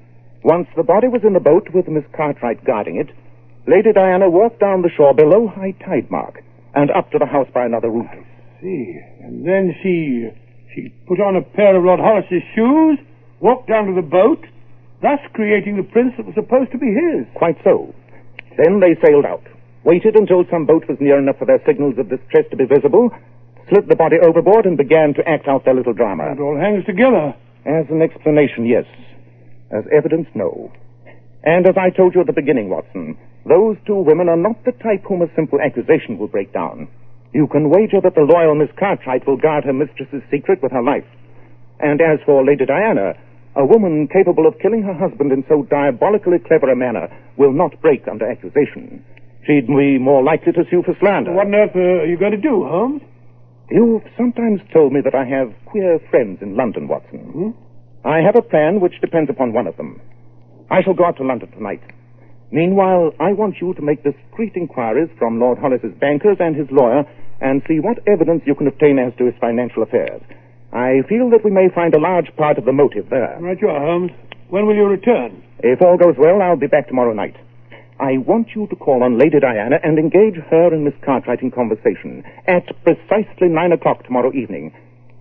Once 0.42 0.68
the 0.74 0.82
body 0.82 1.08
was 1.08 1.20
in 1.22 1.34
the 1.34 1.40
boat 1.40 1.68
with 1.74 1.86
Miss 1.86 2.04
Cartwright 2.16 2.64
guarding 2.64 2.96
it, 2.96 3.12
Lady 3.66 3.92
Diana 3.92 4.30
walked 4.30 4.60
down 4.60 4.80
the 4.80 4.90
shore 4.96 5.12
below 5.12 5.46
high 5.46 5.72
tide 5.84 6.10
mark 6.10 6.42
and 6.74 6.90
up 6.90 7.10
to 7.10 7.18
the 7.18 7.26
house 7.26 7.48
by 7.52 7.66
another 7.66 7.90
route. 7.90 8.08
I 8.08 8.24
See, 8.62 9.00
and 9.20 9.46
then 9.46 9.76
she 9.82 10.30
she 10.74 10.88
put 11.06 11.20
on 11.20 11.36
a 11.36 11.42
pair 11.42 11.76
of 11.76 11.84
Lord 11.84 12.00
Hollis's 12.00 12.42
shoes, 12.54 12.98
walked 13.40 13.68
down 13.68 13.86
to 13.86 13.94
the 13.94 14.00
boat, 14.00 14.46
thus 15.02 15.20
creating 15.34 15.76
the 15.76 15.82
prints 15.82 16.16
that 16.16 16.26
was 16.26 16.34
supposed 16.34 16.72
to 16.72 16.78
be 16.78 16.90
his. 16.90 17.26
Quite 17.34 17.58
so. 17.62 17.94
Then 18.56 18.80
they 18.80 18.98
sailed 19.04 19.24
out, 19.24 19.44
waited 19.84 20.16
until 20.16 20.44
some 20.50 20.66
boat 20.66 20.88
was 20.88 20.98
near 21.00 21.18
enough 21.18 21.38
for 21.38 21.46
their 21.46 21.62
signals 21.66 21.98
of 21.98 22.10
distress 22.10 22.44
to 22.50 22.56
be 22.56 22.66
visible, 22.66 23.10
slid 23.70 23.88
the 23.88 23.96
body 23.96 24.16
overboard, 24.18 24.66
and 24.66 24.76
began 24.76 25.14
to 25.14 25.28
act 25.28 25.46
out 25.46 25.64
their 25.64 25.74
little 25.74 25.94
drama. 25.94 26.32
It 26.32 26.40
all 26.40 26.58
hangs 26.58 26.84
together. 26.84 27.34
As 27.66 27.86
an 27.90 28.02
explanation, 28.02 28.66
yes. 28.66 28.86
As 29.70 29.84
evidence, 29.94 30.26
no. 30.34 30.72
And 31.44 31.66
as 31.66 31.76
I 31.76 31.90
told 31.90 32.14
you 32.14 32.20
at 32.20 32.26
the 32.26 32.32
beginning, 32.32 32.68
Watson, 32.68 33.16
those 33.46 33.76
two 33.86 33.96
women 33.96 34.28
are 34.28 34.36
not 34.36 34.64
the 34.64 34.72
type 34.72 35.04
whom 35.06 35.22
a 35.22 35.34
simple 35.36 35.60
accusation 35.60 36.18
will 36.18 36.28
break 36.28 36.52
down. 36.52 36.88
You 37.32 37.46
can 37.46 37.70
wager 37.70 38.00
that 38.02 38.14
the 38.14 38.26
loyal 38.26 38.54
Miss 38.54 38.70
Cartwright 38.78 39.26
will 39.26 39.36
guard 39.36 39.64
her 39.64 39.72
mistress's 39.72 40.22
secret 40.30 40.62
with 40.62 40.72
her 40.72 40.82
life. 40.82 41.06
And 41.78 42.00
as 42.00 42.18
for 42.24 42.44
Lady 42.44 42.64
Diana, 42.66 43.14
a 43.58 43.66
woman 43.66 44.06
capable 44.06 44.46
of 44.46 44.54
killing 44.62 44.82
her 44.82 44.94
husband 44.94 45.32
in 45.32 45.44
so 45.48 45.66
diabolically 45.66 46.38
clever 46.46 46.70
a 46.70 46.76
manner 46.76 47.10
will 47.36 47.52
not 47.52 47.74
break 47.82 48.06
under 48.06 48.30
accusation. 48.30 49.04
She'd 49.44 49.66
be 49.66 49.98
more 49.98 50.22
likely 50.22 50.52
to 50.52 50.62
sue 50.70 50.82
for 50.86 50.94
slander. 51.00 51.32
What 51.32 51.46
on 51.46 51.54
earth 51.54 51.74
uh, 51.74 52.06
are 52.06 52.06
you 52.06 52.16
going 52.16 52.38
to 52.38 52.40
do, 52.40 52.62
Holmes? 52.62 53.02
You've 53.70 54.06
sometimes 54.16 54.60
told 54.72 54.92
me 54.92 55.00
that 55.02 55.14
I 55.14 55.26
have 55.26 55.52
queer 55.66 55.98
friends 56.08 56.38
in 56.40 56.56
London, 56.56 56.86
Watson. 56.86 57.18
Hmm? 57.18 57.50
I 58.06 58.18
have 58.22 58.36
a 58.36 58.42
plan 58.42 58.80
which 58.80 59.00
depends 59.00 59.28
upon 59.28 59.52
one 59.52 59.66
of 59.66 59.76
them. 59.76 60.00
I 60.70 60.82
shall 60.82 60.94
go 60.94 61.04
out 61.04 61.16
to 61.16 61.24
London 61.24 61.50
tonight. 61.50 61.82
Meanwhile, 62.50 63.12
I 63.18 63.32
want 63.32 63.56
you 63.60 63.74
to 63.74 63.82
make 63.82 64.04
discreet 64.04 64.52
inquiries 64.54 65.10
from 65.18 65.40
Lord 65.40 65.58
Hollis's 65.58 65.98
bankers 65.98 66.36
and 66.40 66.54
his 66.54 66.68
lawyer 66.70 67.04
and 67.40 67.62
see 67.66 67.80
what 67.80 67.98
evidence 68.06 68.42
you 68.46 68.54
can 68.54 68.68
obtain 68.68 68.98
as 68.98 69.12
to 69.18 69.26
his 69.26 69.34
financial 69.40 69.82
affairs. 69.82 70.22
I 70.72 71.02
feel 71.08 71.30
that 71.30 71.44
we 71.44 71.50
may 71.50 71.68
find 71.74 71.94
a 71.94 72.00
large 72.00 72.34
part 72.36 72.58
of 72.58 72.64
the 72.64 72.72
motive 72.72 73.08
there. 73.10 73.38
Right 73.40 73.60
you 73.60 73.68
are, 73.68 73.80
Holmes. 73.80 74.12
When 74.50 74.66
will 74.66 74.76
you 74.76 74.86
return? 74.86 75.42
If 75.60 75.82
all 75.82 75.96
goes 75.96 76.16
well, 76.18 76.42
I'll 76.42 76.56
be 76.56 76.66
back 76.66 76.88
tomorrow 76.88 77.12
night. 77.12 77.36
I 78.00 78.18
want 78.18 78.48
you 78.54 78.66
to 78.68 78.76
call 78.76 79.02
on 79.02 79.18
Lady 79.18 79.40
Diana 79.40 79.76
and 79.82 79.98
engage 79.98 80.36
her 80.50 80.72
and 80.72 80.84
Miss 80.84 80.94
Cartwright 81.04 81.42
in 81.42 81.50
conversation 81.50 82.22
at 82.46 82.64
precisely 82.84 83.48
nine 83.48 83.72
o'clock 83.72 84.04
tomorrow 84.04 84.32
evening. 84.32 84.72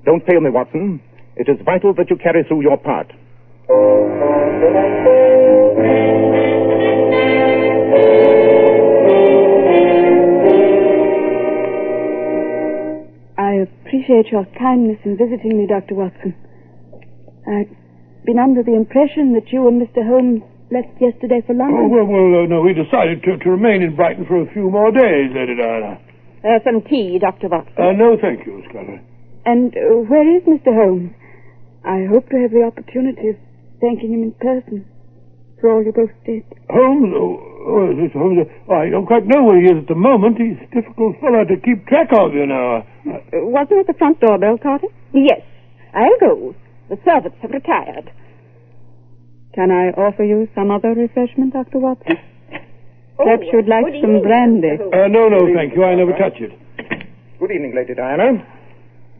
Don't 0.06 0.26
fail 0.26 0.42
me, 0.42 0.50
Watson. 0.50 1.02
It 1.36 1.50
is 1.50 1.58
vital 1.66 1.94
that 1.96 2.10
you 2.10 2.18
carry 2.18 2.44
through 2.44 2.62
your 2.62 2.78
part. 2.78 3.12
Appreciate 14.08 14.32
your 14.32 14.46
kindness 14.58 14.98
in 15.04 15.18
visiting 15.18 15.58
me, 15.58 15.68
Dr. 15.68 15.96
Watson. 15.96 16.34
I've 17.48 17.72
been 18.24 18.40
under 18.40 18.64
the 18.64 18.76
impression 18.76 19.34
that 19.36 19.52
you 19.52 19.68
and 19.68 19.82
Mr. 19.82 20.00
Holmes 20.00 20.44
left 20.72 20.96
yesterday 21.00 21.44
for 21.46 21.54
London. 21.54 21.76
Oh, 21.76 21.92
London. 21.92 22.08
well, 22.08 22.32
well, 22.32 22.44
uh, 22.44 22.48
no, 22.48 22.62
we 22.62 22.72
decided 22.72 23.24
to, 23.24 23.38
to 23.38 23.50
remain 23.52 23.84
in 23.84 23.96
Brighton 23.96 24.26
for 24.26 24.42
a 24.42 24.54
few 24.54 24.72
more 24.72 24.92
days, 24.92 25.32
Lady 25.36 25.56
Diana. 25.60 26.00
Uh, 26.40 26.60
some 26.64 26.82
tea, 26.88 27.20
Dr. 27.20 27.52
Watson. 27.52 27.76
Uh, 27.76 27.92
no, 27.92 28.16
thank 28.20 28.46
you, 28.48 28.64
Scotland. 28.70 29.04
And 29.46 29.76
uh, 29.76 30.08
where 30.08 30.24
is 30.24 30.44
Mr. 30.44 30.72
Holmes? 30.72 31.12
I 31.84 32.08
hope 32.08 32.30
to 32.30 32.40
have 32.40 32.52
the 32.52 32.64
opportunity 32.64 33.36
of 33.36 33.38
thanking 33.80 34.12
him 34.12 34.24
in 34.24 34.32
person 34.40 34.88
for 35.60 35.72
all 35.74 35.84
you 35.84 35.92
both 35.92 36.12
did. 36.26 36.44
Holmes? 36.70 37.14
Oh, 37.16 37.40
oh, 37.68 37.92
is 37.92 37.98
this 37.98 38.14
Holmes? 38.14 38.48
Oh, 38.70 38.76
I 38.76 38.90
don't 38.90 39.06
quite 39.06 39.26
know 39.26 39.44
where 39.44 39.60
he 39.62 39.68
is 39.68 39.82
at 39.84 39.88
the 39.88 39.96
moment. 39.96 40.38
He's 40.38 40.58
a 40.62 40.70
difficult 40.74 41.20
fellow 41.20 41.44
to 41.46 41.56
keep 41.58 41.86
track 41.88 42.10
of, 42.14 42.34
you 42.34 42.46
know. 42.46 42.84
Uh, 43.08 43.20
wasn't 43.50 43.82
it 43.82 43.88
the 43.88 43.94
front 43.98 44.20
doorbell, 44.20 44.58
Carter? 44.58 44.88
Yes. 45.14 45.42
I'll 45.94 46.20
go. 46.20 46.56
The 46.90 46.98
servants 47.04 47.38
have 47.42 47.52
retired. 47.52 48.12
Can 49.56 49.72
I 49.72 49.90
offer 49.98 50.24
you 50.24 50.48
some 50.54 50.70
other 50.70 50.90
refreshment, 50.94 51.54
Dr. 51.54 51.80
Watson? 51.80 52.18
Oh, 53.20 53.24
Perhaps 53.26 53.44
you'd 53.52 53.68
like 53.68 53.86
good 53.86 54.02
some 54.02 54.16
evening, 54.18 54.22
brandy. 54.22 54.74
Uh, 54.78 55.08
no, 55.10 55.28
no, 55.28 55.50
thank 55.56 55.74
you. 55.76 55.84
I 55.84 55.96
never 55.96 56.12
touch 56.14 56.38
it. 56.38 56.54
Good 57.40 57.52
evening, 57.52 57.74
Lady 57.76 57.96
Diana. 57.96 58.46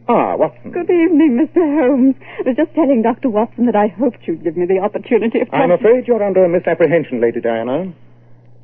Ah, 0.08 0.36
Watson. 0.36 0.70
Good 0.72 0.88
evening, 0.88 1.36
Mr. 1.36 1.60
Holmes. 1.60 2.16
I 2.40 2.48
was 2.48 2.56
just 2.56 2.72
telling 2.74 3.02
Dr. 3.02 3.28
Watson 3.28 3.66
that 3.66 3.76
I 3.76 3.88
hoped 3.88 4.24
you'd 4.26 4.42
give 4.42 4.56
me 4.56 4.64
the 4.64 4.78
opportunity 4.80 5.40
of 5.40 5.48
I'm 5.52 5.70
afraid 5.70 6.08
you're 6.08 6.22
under 6.24 6.44
a 6.44 6.48
misapprehension, 6.48 7.20
Lady 7.20 7.40
Diana. 7.42 7.92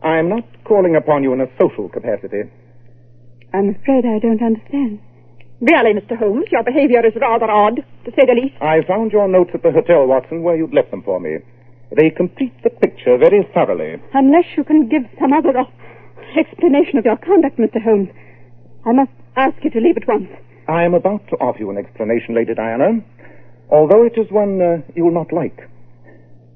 I'm 0.02 0.30
not 0.30 0.44
calling 0.64 0.96
upon 0.96 1.22
you 1.22 1.35
in 1.35 1.42
a 1.42 1.48
social 1.61 1.90
capacity. 1.90 2.48
I'm 3.52 3.76
afraid 3.76 4.07
I 4.09 4.18
don't 4.20 4.40
understand. 4.42 5.00
Really, 5.61 5.92
Mr. 5.92 6.16
Holmes, 6.16 6.46
your 6.50 6.64
behavior 6.64 7.04
is 7.07 7.12
rather 7.20 7.50
odd, 7.50 7.76
to 8.04 8.11
say 8.16 8.24
the 8.26 8.35
least. 8.40 8.57
I 8.62 8.80
found 8.88 9.12
your 9.12 9.28
notes 9.28 9.50
at 9.52 9.62
the 9.62 9.70
hotel, 9.70 10.07
Watson, 10.07 10.42
where 10.42 10.57
you'd 10.57 10.72
left 10.74 10.90
them 10.90 11.02
for 11.02 11.20
me. 11.20 11.38
They 11.94 12.09
complete 12.09 12.57
the 12.64 12.70
picture 12.70 13.18
very 13.18 13.46
thoroughly. 13.52 14.00
Unless 14.14 14.57
you 14.57 14.64
can 14.64 14.88
give 14.88 15.04
some 15.20 15.33
other 15.35 15.52
explanation 16.37 16.96
of 16.98 17.04
your 17.04 17.16
conduct, 17.18 17.59
Mr. 17.59 17.83
Holmes, 17.85 18.09
I 18.87 18.92
must 18.92 19.12
ask 19.37 19.62
you 19.62 19.70
to 19.70 19.80
leave 19.80 19.96
at 19.98 20.09
once. 20.09 20.28
I 20.68 20.85
am 20.85 20.94
about 20.94 21.27
to 21.29 21.37
offer 21.37 21.59
you 21.59 21.70
an 21.70 21.77
explanation, 21.77 22.35
Lady 22.35 22.55
Diana, 22.55 23.05
although 23.70 24.05
it 24.05 24.16
is 24.16 24.31
one 24.31 24.61
uh, 24.62 24.81
you 24.96 25.05
will 25.05 25.12
not 25.12 25.33
like. 25.33 25.68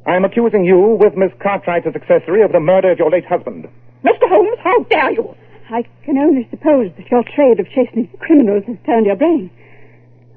I 0.06 0.16
am 0.16 0.24
accusing 0.24 0.64
you, 0.64 0.96
with 0.98 1.12
Miss 1.16 1.32
Cartwright 1.42 1.86
as 1.86 1.94
accessory, 1.94 2.42
of 2.42 2.52
the 2.52 2.60
murder 2.60 2.90
of 2.92 2.98
your 2.98 3.10
late 3.10 3.26
husband. 3.26 3.68
Mr. 4.02 4.24
Holmes, 4.24 4.58
how 4.64 4.82
dare 4.84 5.12
you? 5.12 5.36
I 5.68 5.84
can 6.04 6.16
only 6.16 6.48
suppose 6.48 6.90
that 6.96 7.10
your 7.10 7.22
trade 7.36 7.60
of 7.60 7.68
chasing 7.68 8.08
criminals 8.18 8.64
has 8.66 8.78
turned 8.86 9.04
your 9.04 9.16
brain. 9.16 9.50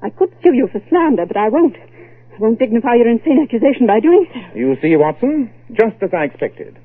I 0.02 0.10
could 0.10 0.28
sue 0.42 0.52
you 0.52 0.68
for 0.70 0.82
slander, 0.90 1.24
but 1.24 1.38
I 1.38 1.48
won't. 1.48 1.76
I 1.76 2.36
won't 2.38 2.58
dignify 2.58 2.96
your 2.96 3.08
insane 3.08 3.40
accusation 3.40 3.86
by 3.86 4.00
doing 4.00 4.28
so. 4.34 4.58
You 4.58 4.76
see, 4.82 4.94
Watson, 4.96 5.48
just 5.72 5.96
as 6.02 6.10
I 6.12 6.24
expected. 6.24 6.76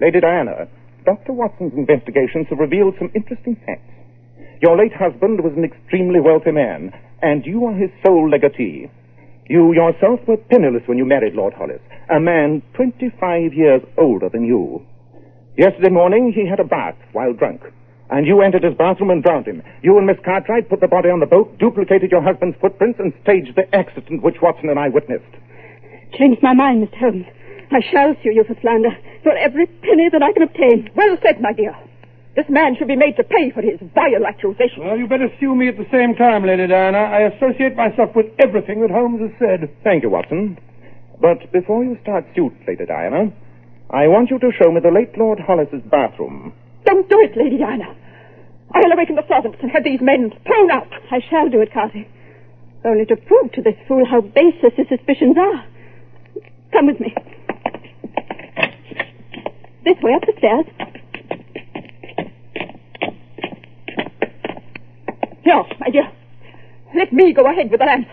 Lady 0.00 0.20
Diana, 0.20 0.68
Dr. 1.04 1.32
Watson's 1.32 1.74
investigations 1.74 2.46
have 2.50 2.58
revealed 2.58 2.94
some 2.98 3.10
interesting 3.14 3.56
facts. 3.66 3.90
Your 4.64 4.78
late 4.78 4.94
husband 4.94 5.44
was 5.44 5.52
an 5.58 5.64
extremely 5.64 6.20
wealthy 6.20 6.50
man, 6.50 6.90
and 7.20 7.44
you 7.44 7.66
are 7.66 7.74
his 7.74 7.90
sole 8.02 8.30
legatee. 8.30 8.88
You 9.46 9.74
yourself 9.74 10.20
were 10.26 10.38
penniless 10.38 10.88
when 10.88 10.96
you 10.96 11.04
married 11.04 11.34
Lord 11.34 11.52
Hollis, 11.52 11.82
a 12.08 12.18
man 12.18 12.62
25 12.72 13.52
years 13.52 13.82
older 13.98 14.30
than 14.30 14.46
you. 14.46 14.80
Yesterday 15.58 15.90
morning, 15.90 16.32
he 16.34 16.48
had 16.48 16.60
a 16.60 16.64
bath 16.64 16.96
while 17.12 17.34
drunk. 17.34 17.60
And 18.08 18.26
you 18.26 18.40
entered 18.40 18.64
his 18.64 18.72
bathroom 18.72 19.10
and 19.10 19.22
drowned 19.22 19.46
him. 19.46 19.62
You 19.82 19.98
and 19.98 20.06
Miss 20.06 20.16
Cartwright 20.24 20.70
put 20.70 20.80
the 20.80 20.88
body 20.88 21.10
on 21.10 21.20
the 21.20 21.26
boat, 21.26 21.58
duplicated 21.58 22.10
your 22.10 22.22
husband's 22.22 22.56
footprints, 22.58 22.98
and 22.98 23.12
staged 23.22 23.56
the 23.56 23.68
accident 23.74 24.22
which 24.22 24.40
Watson 24.40 24.70
and 24.70 24.78
I 24.78 24.88
witnessed. 24.88 25.28
Changed 26.18 26.42
my 26.42 26.54
mind, 26.54 26.88
Mr. 26.88 27.00
Holmes. 27.00 27.26
I 27.70 27.82
shall 27.92 28.16
sue 28.22 28.32
you 28.32 28.44
for 28.44 28.56
slander, 28.62 28.96
for 29.24 29.36
every 29.36 29.66
penny 29.66 30.08
that 30.10 30.22
I 30.22 30.32
can 30.32 30.44
obtain. 30.44 30.88
Well 30.96 31.18
said, 31.22 31.42
my 31.42 31.52
dear. 31.52 31.76
This 32.36 32.46
man 32.48 32.74
should 32.76 32.88
be 32.88 32.96
made 32.96 33.16
to 33.16 33.22
pay 33.22 33.50
for 33.54 33.62
his 33.62 33.78
vile 33.94 34.26
accusation. 34.26 34.82
Well, 34.82 34.98
you 34.98 35.06
better 35.06 35.30
sue 35.38 35.54
me 35.54 35.68
at 35.68 35.78
the 35.78 35.86
same 35.92 36.14
time, 36.18 36.44
Lady 36.44 36.66
Diana. 36.66 36.98
I 36.98 37.30
associate 37.30 37.76
myself 37.76 38.10
with 38.16 38.26
everything 38.42 38.80
that 38.82 38.90
Holmes 38.90 39.22
has 39.22 39.30
said. 39.38 39.70
Thank 39.84 40.02
you, 40.02 40.10
Watson. 40.10 40.58
But 41.20 41.52
before 41.52 41.84
you 41.84 41.96
start 42.02 42.26
suit, 42.34 42.52
Lady 42.66 42.86
Diana, 42.86 43.30
I 43.90 44.08
want 44.08 44.30
you 44.30 44.38
to 44.40 44.50
show 44.58 44.72
me 44.72 44.80
the 44.82 44.90
late 44.90 45.16
Lord 45.16 45.38
Hollis's 45.38 45.82
bathroom. 45.86 46.52
Don't 46.84 47.08
do 47.08 47.20
it, 47.20 47.36
Lady 47.36 47.58
Diana. 47.58 47.94
I'll 48.74 48.90
awaken 48.90 49.14
the 49.14 49.26
servants 49.30 49.58
and 49.62 49.70
have 49.70 49.84
these 49.84 50.00
men 50.02 50.32
thrown 50.44 50.70
out. 50.72 50.90
I 51.12 51.20
shall 51.30 51.48
do 51.48 51.60
it, 51.62 51.72
Carty. 51.72 52.08
Only 52.84 53.06
to 53.06 53.16
prove 53.16 53.52
to 53.52 53.62
this 53.62 53.76
fool 53.86 54.04
how 54.04 54.20
baseless 54.20 54.74
his 54.76 54.88
suspicions 54.88 55.36
are. 55.38 55.64
Come 56.72 56.86
with 56.86 56.98
me. 56.98 57.14
This 59.84 59.96
way 60.02 60.14
up 60.14 60.22
the 60.26 60.34
stairs. 60.38 60.66
Here, 65.44 65.62
my 65.78 65.90
dear. 65.90 66.10
Let 66.96 67.12
me 67.12 67.34
go 67.34 67.44
ahead 67.46 67.70
with 67.70 67.80
the 67.80 67.86
lamp. 67.86 68.08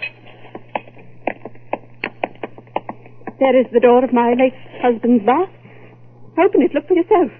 There 3.39 3.59
is 3.59 3.67
the 3.73 3.79
door 3.79 4.03
of 4.03 4.13
my 4.13 4.33
late 4.37 4.53
husband's 4.81 5.25
bath. 5.25 5.49
Open 6.37 6.61
it. 6.61 6.73
Look 6.73 6.87
for 6.87 6.93
yourself. 6.93 7.31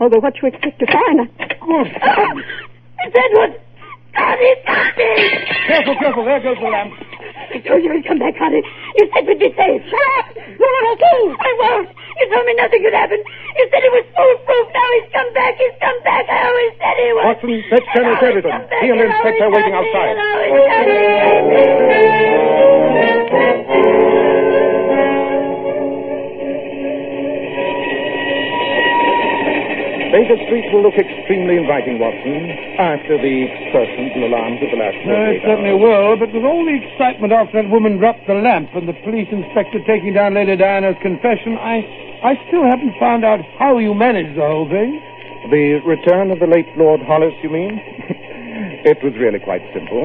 Although 0.00 0.20
what 0.20 0.34
you 0.42 0.48
expect 0.48 0.80
to 0.80 0.86
find... 0.86 1.28
Good. 1.38 1.86
It's 3.02 3.16
Edward! 3.16 3.56
Connie, 4.14 4.56
Connie! 4.66 5.30
Careful, 5.66 5.96
careful. 5.98 6.24
There 6.26 6.40
goes 6.42 6.56
the 6.60 6.68
lamp. 6.68 6.92
I 7.54 7.58
told 7.66 7.82
you 7.82 7.92
he'd 7.94 8.06
come 8.06 8.18
back, 8.18 8.36
Connie. 8.36 8.62
You 8.96 9.04
said 9.14 9.26
we'd 9.26 9.38
be 9.38 9.50
safe. 9.54 9.82
Shut 9.86 10.08
up! 10.18 10.26
You're 10.34 10.74
not 10.82 10.86
okay! 10.96 11.20
I 11.38 11.50
won't! 11.60 11.88
You 12.18 12.24
told 12.28 12.44
me 12.46 12.54
nothing 12.54 12.82
could 12.82 12.92
happen. 12.92 13.22
You 13.56 13.64
said 13.70 13.82
it 13.84 13.92
was 13.92 14.04
foolproof. 14.16 14.66
Now 14.74 14.88
he's 14.98 15.08
come 15.12 15.32
back. 15.32 15.54
He's 15.56 15.76
come 15.80 16.02
back. 16.02 16.28
I 16.28 16.48
always 16.48 16.72
said 16.76 16.94
he 16.98 17.12
was. 17.14 17.24
Watson, 17.24 17.62
fetch 17.70 17.86
Colonel 17.94 18.16
Sheridan. 18.20 18.60
He 18.82 18.88
and 18.90 19.00
the 19.00 19.06
inspector 19.08 19.44
are 19.44 19.52
waiting 19.52 19.74
outside. 19.74 20.16
Baker 30.20 30.36
Street 30.44 30.68
will 30.68 30.84
look 30.84 31.00
extremely 31.00 31.56
inviting, 31.56 31.96
Watson, 31.96 32.36
after 32.76 33.16
the 33.16 33.36
explosions 33.48 34.12
and 34.20 34.28
alarms 34.28 34.60
of 34.60 34.68
the 34.68 34.76
last 34.76 35.00
No, 35.08 35.16
it 35.32 35.40
certainly 35.40 35.72
hours. 35.72 35.80
will, 35.80 36.12
but 36.20 36.28
with 36.36 36.44
all 36.44 36.60
the 36.60 36.76
excitement 36.76 37.32
after 37.32 37.56
that 37.56 37.72
woman 37.72 37.96
dropped 37.96 38.28
the 38.28 38.36
lamp 38.36 38.68
and 38.76 38.84
the 38.84 38.92
police 39.00 39.32
inspector 39.32 39.80
taking 39.88 40.12
down 40.12 40.36
Lady 40.36 40.60
Diana's 40.60 41.00
confession, 41.00 41.56
I, 41.56 41.80
I 42.20 42.36
still 42.52 42.68
haven't 42.68 43.00
found 43.00 43.24
out 43.24 43.40
how 43.56 43.80
you 43.80 43.96
managed 43.96 44.36
the 44.36 44.44
whole 44.44 44.68
thing. 44.68 45.00
The 45.48 45.80
return 45.88 46.28
of 46.28 46.36
the 46.36 46.52
late 46.52 46.68
Lord 46.76 47.00
Hollis, 47.00 47.32
you 47.40 47.48
mean? 47.48 47.80
it 48.84 49.00
was 49.00 49.16
really 49.16 49.40
quite 49.40 49.64
simple. 49.72 50.04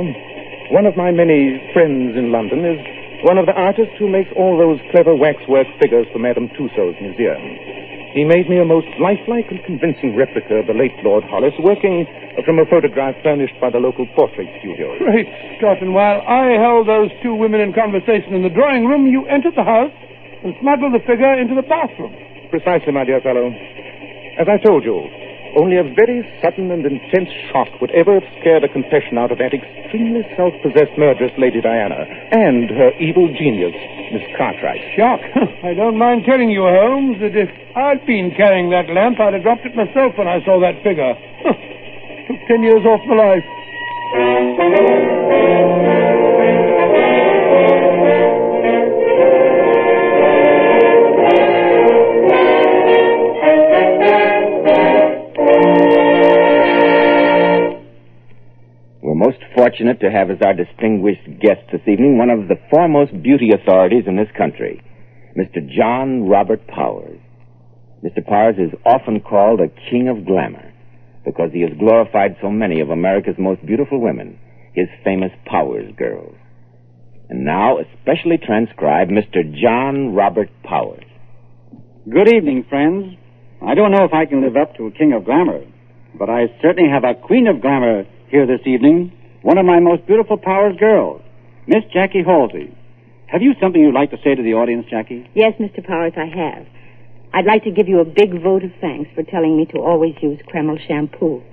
One 0.72 0.88
of 0.88 0.96
my 0.96 1.12
many 1.12 1.60
friends 1.76 2.16
in 2.16 2.32
London 2.32 2.64
is 2.64 2.80
one 3.28 3.36
of 3.36 3.52
the 3.52 3.58
artists 3.60 4.00
who 4.00 4.08
makes 4.08 4.32
all 4.40 4.56
those 4.56 4.80
clever 4.96 5.12
waxwork 5.12 5.68
figures 5.84 6.08
for 6.16 6.24
Madame 6.24 6.48
Tussauds 6.56 6.96
Museum. 7.04 7.76
He 8.16 8.24
made 8.24 8.48
me 8.48 8.64
a 8.64 8.64
most 8.64 8.88
lifelike 8.96 9.52
and 9.52 9.60
convincing 9.68 10.16
replica 10.16 10.64
of 10.64 10.72
the 10.72 10.74
late 10.74 10.96
Lord 11.04 11.28
Hollis, 11.28 11.52
working 11.60 12.08
from 12.48 12.64
a 12.64 12.66
photograph 12.66 13.20
furnished 13.22 13.60
by 13.60 13.70
the 13.70 13.84
local 13.84 14.08
portrait 14.16 14.48
studio. 14.64 14.96
Great 15.04 15.28
Scott, 15.60 15.84
and 15.84 15.92
while 15.94 16.24
I 16.24 16.56
held 16.56 16.88
those 16.88 17.12
two 17.20 17.36
women 17.36 17.60
in 17.60 17.76
conversation 17.76 18.32
in 18.32 18.42
the 18.42 18.56
drawing 18.56 18.88
room, 18.88 19.06
you 19.06 19.28
entered 19.28 19.60
the 19.60 19.68
house 19.68 19.92
and 20.48 20.56
smuggled 20.64 20.96
the 20.96 21.04
figure 21.04 21.36
into 21.36 21.60
the 21.60 21.68
bathroom. 21.68 22.16
Precisely, 22.56 22.96
my 22.96 23.04
dear 23.04 23.20
fellow. 23.20 23.52
As 24.40 24.48
I 24.48 24.64
told 24.64 24.88
you, 24.88 25.04
only 25.56 25.78
a 25.78 25.84
very 25.84 26.22
sudden 26.42 26.72
and 26.72 26.86
intense 26.86 27.30
shock 27.52 27.68
would 27.82 27.92
ever 27.92 28.20
have 28.20 28.28
scared 28.40 28.64
confession 28.74 29.18
out 29.18 29.32
of 29.32 29.40
that 29.40 29.54
extremely 29.54 30.24
self-possessed 30.36 30.98
murderess, 30.98 31.32
Lady 31.38 31.62
Diana, 31.62 32.06
and 32.32 32.70
her 32.70 32.92
evil 33.00 33.28
genius, 33.32 33.76
Miss 34.12 34.24
Cartwright. 34.38 34.84
Shock. 34.96 35.22
I 35.64 35.74
don't 35.74 35.98
mind 35.98 36.26
telling 36.26 36.50
you, 36.50 36.64
Holmes, 36.64 37.20
that 37.22 37.36
if 37.36 37.50
I'd 37.76 38.06
been 38.06 38.32
carrying 38.36 38.70
that 38.72 38.90
lamp, 38.90 39.20
I'd 39.20 39.34
have 39.34 39.44
dropped 39.44 39.66
it 39.66 39.76
myself 39.76 40.18
when 40.18 40.28
I 40.28 40.44
saw 40.44 40.60
that 40.60 40.84
figure. 40.84 41.16
Took 42.28 42.40
ten 42.48 42.64
years 42.64 42.84
off 42.86 43.02
my 43.08 43.16
life. 43.16 43.46
Most 59.36 59.54
fortunate 59.56 60.00
to 60.00 60.12
have 60.12 60.30
as 60.30 60.38
our 60.46 60.54
distinguished 60.54 61.26
guest 61.40 61.62
this 61.72 61.82
evening 61.88 62.18
one 62.18 62.30
of 62.30 62.48
the 62.48 62.60
foremost 62.70 63.12
beauty 63.24 63.50
authorities 63.54 64.04
in 64.08 64.16
this 64.16 64.30
country, 64.38 64.82
Mr. 65.38 65.60
John 65.68 66.28
Robert 66.28 66.66
Powers. 66.68 67.20
Mr. 68.04 68.26
Powers 68.26 68.56
is 68.58 68.78
often 68.86 69.20
called 69.20 69.60
a 69.60 69.90
king 69.90 70.08
of 70.08 70.26
glamour 70.26 70.72
because 71.26 71.50
he 71.52 71.62
has 71.62 71.72
glorified 71.80 72.38
so 72.42 72.50
many 72.50 72.80
of 72.80 72.90
America's 72.90 73.36
most 73.38 73.66
beautiful 73.66 74.00
women, 74.00 74.40
his 74.74 74.88
famous 75.04 75.32
Powers 75.46 75.92
girls. 75.98 76.36
And 77.30 77.44
now, 77.44 77.80
especially 77.80 78.38
transcribed, 78.38 79.12
Mr. 79.12 79.42
John 79.60 80.14
Robert 80.14 80.50
Powers. 80.64 81.04
Good 82.08 82.32
evening, 82.32 82.66
friends. 82.70 83.18
I 83.66 83.74
don't 83.74 83.92
know 83.92 84.06
if 84.06 84.14
I 84.14 84.26
can 84.28 84.44
live 84.44 84.56
up 84.56 84.76
to 84.76 84.86
a 84.86 84.92
king 84.92 85.14
of 85.14 85.26
glamour, 85.26 85.64
but 86.18 86.30
I 86.30 86.46
certainly 86.62 86.90
have 86.92 87.04
a 87.04 87.20
queen 87.20 87.48
of 87.48 87.62
glamour 87.62 88.06
here 88.30 88.46
this 88.46 88.66
evening, 88.68 89.12
one 89.46 89.60
of 89.60 89.66
my 89.66 89.80
most 89.80 90.08
beautiful 90.08 90.38
Powers 90.38 90.76
girls, 90.80 91.22
Miss 91.68 91.84
Jackie 91.94 92.24
Halsey. 92.26 92.76
Have 93.28 93.44
you 93.44 93.54
something 93.62 93.80
you'd 93.80 93.94
like 93.94 94.10
to 94.10 94.18
say 94.24 94.34
to 94.34 94.42
the 94.42 94.56
audience, 94.58 94.88
Jackie? 94.90 95.30
Yes, 95.36 95.54
Mr. 95.60 95.86
Powers, 95.86 96.14
I 96.18 96.26
have. 96.26 96.66
I'd 97.32 97.46
like 97.46 97.64
to 97.66 97.72
give 97.72 97.88
you 97.88 98.00
a 98.00 98.06
big 98.06 98.42
vote 98.42 98.64
of 98.64 98.72
thanks 98.82 99.12
for 99.14 99.22
telling 99.22 99.56
me 99.56 99.68
to 99.68 99.78
always 99.78 100.16
use 100.20 100.40
Kreml 100.52 100.80
shampoo. 100.88 101.44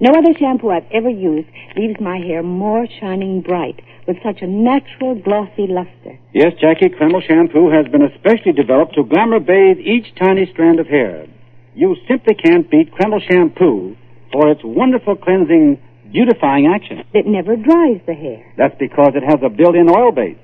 No 0.00 0.10
other 0.18 0.34
shampoo 0.36 0.70
I've 0.70 0.90
ever 0.90 1.10
used 1.10 1.46
leaves 1.76 2.00
my 2.00 2.18
hair 2.18 2.42
more 2.42 2.88
shining 2.98 3.40
bright 3.40 3.78
with 4.08 4.16
such 4.24 4.42
a 4.42 4.48
natural 4.48 5.14
glossy 5.14 5.70
luster. 5.70 6.18
Yes, 6.34 6.54
Jackie, 6.60 6.88
Kreml 6.88 7.22
shampoo 7.22 7.70
has 7.70 7.86
been 7.86 8.02
especially 8.02 8.50
developed 8.50 8.96
to 8.96 9.04
glamour 9.04 9.38
bathe 9.38 9.78
each 9.78 10.12
tiny 10.18 10.50
strand 10.50 10.80
of 10.80 10.88
hair. 10.88 11.28
You 11.76 11.94
simply 12.08 12.34
can't 12.34 12.68
beat 12.68 12.90
Kreml 12.94 13.22
shampoo 13.30 13.96
for 14.32 14.50
its 14.50 14.62
wonderful 14.64 15.14
cleansing, 15.14 15.78
beautifying 16.12 16.66
action. 16.66 17.04
It 17.12 17.26
never 17.26 17.56
dries 17.56 18.00
the 18.06 18.14
hair. 18.14 18.44
That's 18.56 18.76
because 18.78 19.12
it 19.14 19.24
has 19.24 19.40
a 19.44 19.48
built-in 19.48 19.88
oil 19.88 20.12
base. 20.12 20.38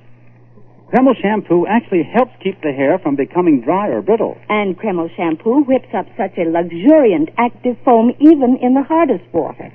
Kreml 0.93 1.19
shampoo 1.21 1.67
actually 1.67 2.05
helps 2.05 2.33
keep 2.43 2.61
the 2.63 2.71
hair 2.71 2.99
from 2.99 3.17
becoming 3.17 3.63
dry 3.63 3.89
or 3.89 4.01
brittle. 4.01 4.39
And 4.49 4.79
Kreml 4.79 5.11
shampoo 5.17 5.65
whips 5.65 5.91
up 5.97 6.07
such 6.17 6.39
a 6.39 6.47
luxuriant 6.47 7.31
active 7.37 7.77
foam 7.85 8.13
even 8.21 8.59
in 8.63 8.75
the 8.75 8.85
hardest 8.85 9.25
water. 9.33 9.73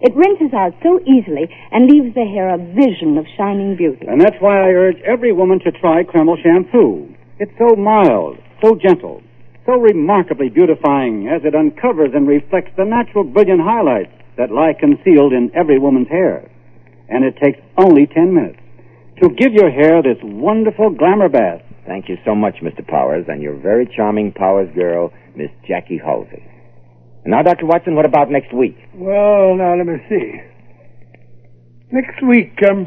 It 0.00 0.14
rinses 0.14 0.54
out 0.54 0.74
so 0.82 1.00
easily 1.06 1.46
and 1.70 1.86
leaves 1.86 2.14
the 2.14 2.24
hair 2.24 2.54
a 2.54 2.58
vision 2.58 3.18
of 3.18 3.26
shining 3.36 3.76
beauty. 3.76 4.06
And 4.06 4.20
that's 4.20 4.40
why 4.40 4.58
I 4.58 4.74
urge 4.74 4.98
every 5.06 5.32
woman 5.32 5.60
to 5.60 5.70
try 5.70 6.02
Kreml 6.02 6.42
shampoo. 6.42 7.06
It's 7.38 7.54
so 7.58 7.76
mild, 7.76 8.38
so 8.62 8.74
gentle, 8.74 9.22
so 9.66 9.72
remarkably 9.78 10.48
beautifying 10.48 11.28
as 11.28 11.42
it 11.44 11.54
uncovers 11.54 12.10
and 12.14 12.26
reflects 12.26 12.72
the 12.76 12.84
natural 12.84 13.22
brilliant 13.22 13.60
highlights 13.60 14.10
that 14.38 14.50
lie 14.50 14.72
concealed 14.78 15.32
in 15.32 15.50
every 15.54 15.78
woman's 15.78 16.08
hair. 16.08 16.50
And 17.08 17.24
it 17.24 17.36
takes 17.42 17.58
only 17.76 18.06
10 18.06 18.32
minutes 18.32 18.60
to 19.20 19.28
give 19.30 19.52
your 19.52 19.70
hair 19.70 20.00
this 20.02 20.18
wonderful 20.22 20.90
glamour 20.90 21.28
bath. 21.28 21.62
Thank 21.86 22.08
you 22.08 22.16
so 22.24 22.34
much, 22.34 22.56
Mr. 22.62 22.86
Powers, 22.86 23.26
and 23.28 23.42
your 23.42 23.56
very 23.56 23.90
charming 23.96 24.32
Powers 24.32 24.72
girl, 24.74 25.12
Miss 25.34 25.50
Jackie 25.66 25.98
Halsey. 25.98 26.44
Now, 27.26 27.42
Dr. 27.42 27.66
Watson, 27.66 27.94
what 27.96 28.06
about 28.06 28.30
next 28.30 28.54
week? 28.54 28.76
Well, 28.94 29.56
now 29.56 29.76
let 29.76 29.86
me 29.86 29.96
see. 30.08 30.40
Next 31.90 32.22
week, 32.22 32.52
um, 32.70 32.86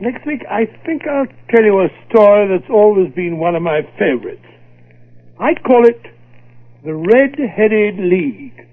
next 0.00 0.26
week 0.26 0.42
I 0.50 0.66
think 0.84 1.02
I'll 1.06 1.26
tell 1.54 1.64
you 1.64 1.80
a 1.80 1.88
story 2.10 2.48
that's 2.48 2.70
always 2.70 3.12
been 3.14 3.38
one 3.38 3.54
of 3.54 3.62
my 3.62 3.80
favorites. 3.98 4.44
I'd 5.38 5.62
call 5.62 5.86
it 5.86 6.02
The 6.84 6.94
Red-Headed 6.94 7.98
League. 7.98 8.66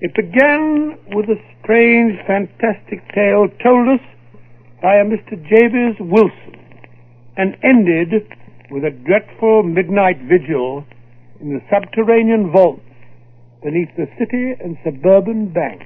It 0.00 0.14
began 0.14 0.96
with 1.14 1.28
a 1.28 1.36
strange, 1.62 2.18
fantastic 2.26 3.06
tale 3.14 3.48
told 3.62 3.88
us 3.88 4.00
by 4.80 4.96
a 4.96 5.04
Mr. 5.04 5.36
Jabez 5.36 5.96
Wilson. 6.00 6.56
and 7.36 7.56
ended 7.62 8.12
with 8.70 8.84
a 8.84 8.90
dreadful 8.90 9.62
midnight 9.62 10.18
vigil 10.28 10.84
in 11.40 11.54
the 11.54 11.60
subterranean 11.70 12.50
vaults 12.50 12.82
beneath 13.62 13.88
the 13.96 14.06
city 14.18 14.52
and 14.62 14.76
suburban 14.84 15.52
bank. 15.52 15.82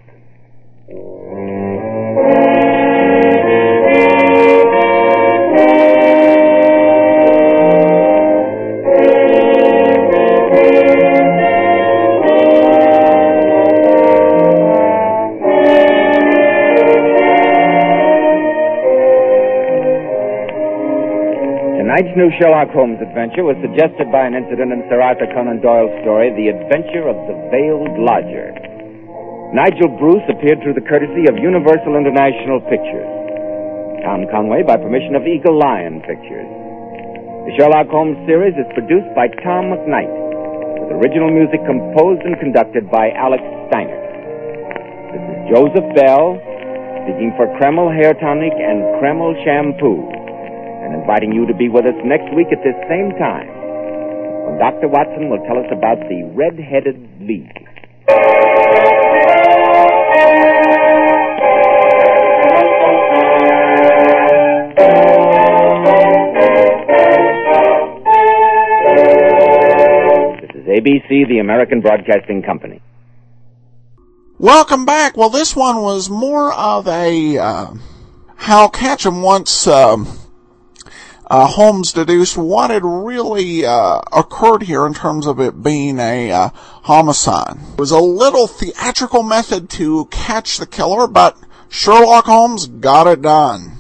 Tonight's 21.95 22.19
new 22.19 22.27
Sherlock 22.43 22.75
Holmes 22.75 22.99
adventure 22.99 23.47
was 23.47 23.55
suggested 23.63 24.11
by 24.11 24.27
an 24.27 24.35
incident 24.35 24.75
in 24.75 24.83
Sir 24.91 24.99
Arthur 24.99 25.31
Conan 25.31 25.63
Doyle's 25.63 25.95
story, 26.03 26.35
The 26.35 26.51
Adventure 26.51 27.07
of 27.07 27.15
the 27.31 27.39
Veiled 27.55 27.95
Lodger. 28.03 28.51
Nigel 29.55 29.95
Bruce 29.95 30.27
appeared 30.27 30.59
through 30.59 30.75
the 30.75 30.83
courtesy 30.91 31.31
of 31.31 31.39
Universal 31.39 31.95
International 31.95 32.59
Pictures. 32.67 33.07
Tom 34.03 34.27
Conway 34.27 34.67
by 34.67 34.75
permission 34.75 35.15
of 35.15 35.23
Eagle 35.23 35.55
Lion 35.55 36.03
Pictures. 36.03 36.51
The 37.47 37.55
Sherlock 37.63 37.87
Holmes 37.95 38.19
series 38.27 38.59
is 38.59 38.67
produced 38.75 39.15
by 39.15 39.31
Tom 39.47 39.71
McKnight, 39.71 40.11
with 40.83 40.99
original 40.99 41.31
music 41.31 41.63
composed 41.63 42.27
and 42.27 42.35
conducted 42.43 42.91
by 42.91 43.15
Alex 43.15 43.47
Steiner. 43.71 44.03
This 45.15 45.23
is 45.31 45.39
Joseph 45.47 45.89
Bell, 45.95 46.43
speaking 47.07 47.31
for 47.39 47.47
Kreml 47.63 47.95
Hair 47.95 48.19
Tonic 48.19 48.51
and 48.51 48.83
Kreml 48.99 49.39
Shampoo 49.47 50.24
inviting 51.05 51.37
you 51.37 51.47
to 51.47 51.55
be 51.55 51.69
with 51.69 51.85
us 51.85 51.99
next 52.05 52.33
week 52.35 52.49
at 52.49 52.65
this 52.65 52.77
same 52.89 53.13
time 53.21 53.65
Dr. 54.59 54.87
Watson 54.87 55.31
will 55.31 55.45
tell 55.47 55.59
us 55.59 55.67
about 55.73 55.99
the 56.09 56.23
Red-Headed 56.33 56.97
League. 57.21 57.69
This 70.41 70.51
is 70.55 70.67
ABC, 70.69 71.29
the 71.29 71.41
American 71.41 71.81
Broadcasting 71.81 72.43
Company. 72.43 72.81
Welcome 74.39 74.85
back. 74.87 75.17
Well, 75.17 75.31
this 75.31 75.57
one 75.57 75.83
was 75.83 76.09
more 76.09 76.53
of 76.53 76.87
a 76.87 77.39
uh, 77.39 77.75
howcatchem 78.39 79.21
once 79.21 79.67
um, 79.67 80.07
uh, 81.27 81.47
Holmes 81.47 81.93
deduced 81.93 82.37
what 82.37 82.71
had 82.71 82.85
really 82.85 83.65
uh, 83.65 84.01
occurred 84.13 84.63
here 84.63 84.87
in 84.87 84.95
terms 84.95 85.27
of 85.27 85.41
it 85.41 85.63
being 85.63 85.99
a 85.99 86.31
uh, 86.31 86.49
homicide. 86.55 87.57
It 87.73 87.79
was 87.79 87.91
a 87.91 87.99
little 87.99 88.47
theatrical 88.47 89.23
method 89.23 89.71
to 89.71 90.07
catch 90.07 90.59
the 90.59 90.67
killer, 90.67 91.07
but 91.07 91.39
Sherlock 91.69 92.27
Holmes 92.27 92.67
got 92.67 93.07
it 93.07 93.23
done. 93.23 93.79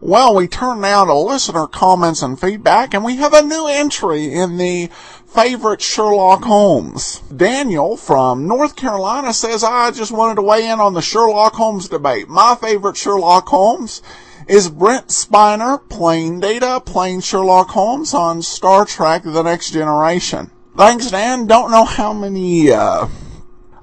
Well, 0.00 0.34
we 0.34 0.48
turn 0.48 0.82
now 0.82 1.06
to 1.06 1.14
listener 1.14 1.66
comments 1.66 2.20
and 2.20 2.38
feedback, 2.38 2.92
and 2.92 3.02
we 3.02 3.16
have 3.16 3.32
a 3.32 3.42
new 3.42 3.66
entry 3.66 4.32
in 4.32 4.58
the 4.58 4.90
favorite 5.26 5.80
Sherlock 5.80 6.44
Holmes. 6.44 7.20
Daniel 7.34 7.96
from 7.96 8.46
North 8.46 8.76
Carolina 8.76 9.32
says, 9.32 9.64
I 9.64 9.90
just 9.90 10.12
wanted 10.12 10.34
to 10.36 10.42
weigh 10.42 10.68
in 10.68 10.78
on 10.78 10.92
the 10.92 11.00
Sherlock 11.00 11.54
Holmes 11.54 11.88
debate. 11.88 12.28
My 12.28 12.54
favorite 12.54 12.98
Sherlock 12.98 13.48
Holmes 13.48 14.02
is 14.46 14.68
Brent 14.68 15.08
Spiner 15.08 15.86
playing 15.88 16.40
Data, 16.40 16.82
playing 16.84 17.20
Sherlock 17.20 17.68
Holmes 17.70 18.14
on 18.14 18.42
Star 18.42 18.84
Trek 18.84 19.22
The 19.24 19.42
Next 19.42 19.70
Generation. 19.70 20.50
Thanks, 20.76 21.10
Dan. 21.10 21.46
Don't 21.46 21.70
know 21.70 21.84
how 21.84 22.12
many 22.12 22.70
uh, 22.70 23.06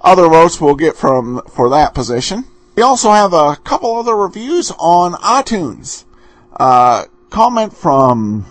other 0.01 0.27
votes 0.27 0.59
we'll 0.59 0.75
get 0.75 0.95
from 0.95 1.41
for 1.49 1.69
that 1.69 1.93
position. 1.93 2.45
We 2.75 2.83
also 2.83 3.11
have 3.11 3.33
a 3.33 3.55
couple 3.57 3.95
other 3.95 4.15
reviews 4.15 4.71
on 4.79 5.13
iTunes. 5.13 6.05
Uh, 6.57 7.05
comment 7.29 7.75
from 7.75 8.45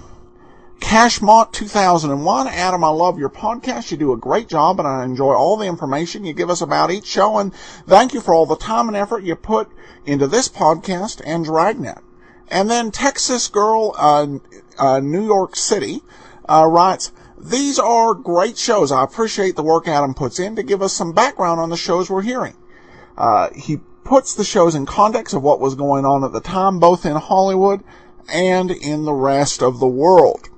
Cashmont 0.81 1.53
2001. 1.53 2.49
Adam, 2.49 2.83
I 2.83 2.89
love 2.89 3.19
your 3.19 3.31
podcast. 3.31 3.91
You 3.91 3.97
do 3.97 4.13
a 4.13 4.17
great 4.17 4.49
job 4.49 4.81
and 4.81 4.89
I 4.89 5.05
enjoy 5.05 5.35
all 5.35 5.57
the 5.57 5.67
information 5.67 6.25
you 6.25 6.33
give 6.33 6.51
us 6.51 6.61
about 6.61 6.91
each 6.91 7.07
show 7.07 7.39
and 7.39 7.55
thank 7.87 8.13
you 8.13 8.21
for 8.21 8.35
all 8.35 8.47
the 8.47 8.57
time 8.57 8.89
and 8.89 8.97
effort 8.97 9.23
you 9.23 9.37
put 9.37 9.71
into 10.05 10.27
this 10.27 10.49
podcast 10.49 11.23
and 11.25 11.45
Dragnet. 11.45 11.99
And 12.49 12.69
then 12.69 12.91
Texas 12.91 13.47
Girl, 13.47 13.95
uh, 13.97 14.27
uh, 14.79 15.01
New 15.01 15.25
York 15.25 15.55
City, 15.55 16.03
uh, 16.49 16.67
writes, 16.67 17.13
these 17.39 17.79
are 17.79 18.13
great 18.15 18.59
shows. 18.59 18.91
I 18.91 19.05
appreciate 19.05 19.57
the 19.57 19.63
work 19.63 19.87
Adam 19.87 20.15
puts 20.15 20.39
in 20.39 20.57
to 20.57 20.63
give 20.63 20.83
us 20.83 20.93
some 20.93 21.13
background 21.13 21.61
on 21.61 21.71
the 21.71 21.77
shows 21.77 22.11
we're 22.11 22.23
hearing. 22.23 22.57
Uh, 23.17 23.51
he 23.55 23.79
puts 24.05 24.35
the 24.35 24.45
shows 24.45 24.75
in 24.75 24.87
context 24.87 25.35
of 25.35 25.43
what 25.43 25.61
was 25.61 25.75
going 25.75 26.05
on 26.05 26.25
at 26.25 26.33
the 26.33 26.41
time, 26.41 26.81
both 26.81 27.07
in 27.07 27.17
Hollywood 27.17 27.83
and 28.29 28.71
in 28.71 29.05
the 29.05 29.13
rest 29.13 29.63
of 29.63 29.79
the 29.79 29.87
world. 29.87 30.50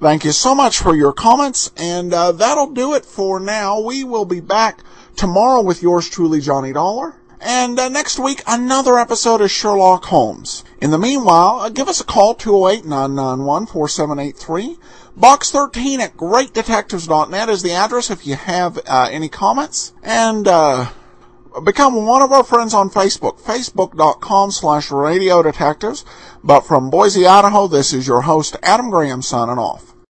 Thank 0.00 0.24
you 0.24 0.30
so 0.30 0.54
much 0.54 0.78
for 0.78 0.94
your 0.94 1.12
comments, 1.12 1.72
and 1.76 2.14
uh, 2.14 2.30
that'll 2.30 2.70
do 2.70 2.94
it 2.94 3.04
for 3.04 3.40
now. 3.40 3.80
We 3.80 4.04
will 4.04 4.24
be 4.24 4.38
back 4.38 4.84
tomorrow 5.16 5.60
with 5.60 5.82
yours 5.82 6.08
truly, 6.08 6.40
Johnny 6.40 6.72
Dollar. 6.72 7.16
And 7.40 7.80
uh, 7.80 7.88
next 7.88 8.20
week, 8.20 8.40
another 8.46 8.96
episode 8.96 9.40
of 9.40 9.50
Sherlock 9.50 10.04
Holmes. 10.04 10.62
In 10.80 10.92
the 10.92 10.98
meanwhile, 10.98 11.58
uh, 11.60 11.68
give 11.68 11.88
us 11.88 12.00
a 12.00 12.04
call, 12.04 12.36
208-991-4783. 12.36 14.78
Box 15.16 15.50
13 15.50 16.00
at 16.00 16.16
greatdetectives.net 16.16 17.48
is 17.48 17.62
the 17.62 17.72
address 17.72 18.08
if 18.08 18.24
you 18.24 18.36
have 18.36 18.78
uh, 18.86 19.08
any 19.10 19.28
comments. 19.28 19.92
And 20.04 20.46
uh, 20.46 20.90
become 21.64 22.06
one 22.06 22.22
of 22.22 22.32
our 22.32 22.44
friends 22.44 22.74
on 22.74 22.90
Facebook, 22.90 23.40
facebook.com 23.40 24.50
slash 24.50 24.90
radio 24.90 25.42
detectives. 25.42 26.04
But 26.42 26.60
from 26.60 26.90
Boise, 26.90 27.26
Idaho, 27.26 27.66
this 27.66 27.92
is 27.92 28.06
your 28.06 28.22
host, 28.22 28.56
Adam 28.62 28.90
Graham, 28.90 29.22
signing 29.22 29.58
off. 29.58 29.94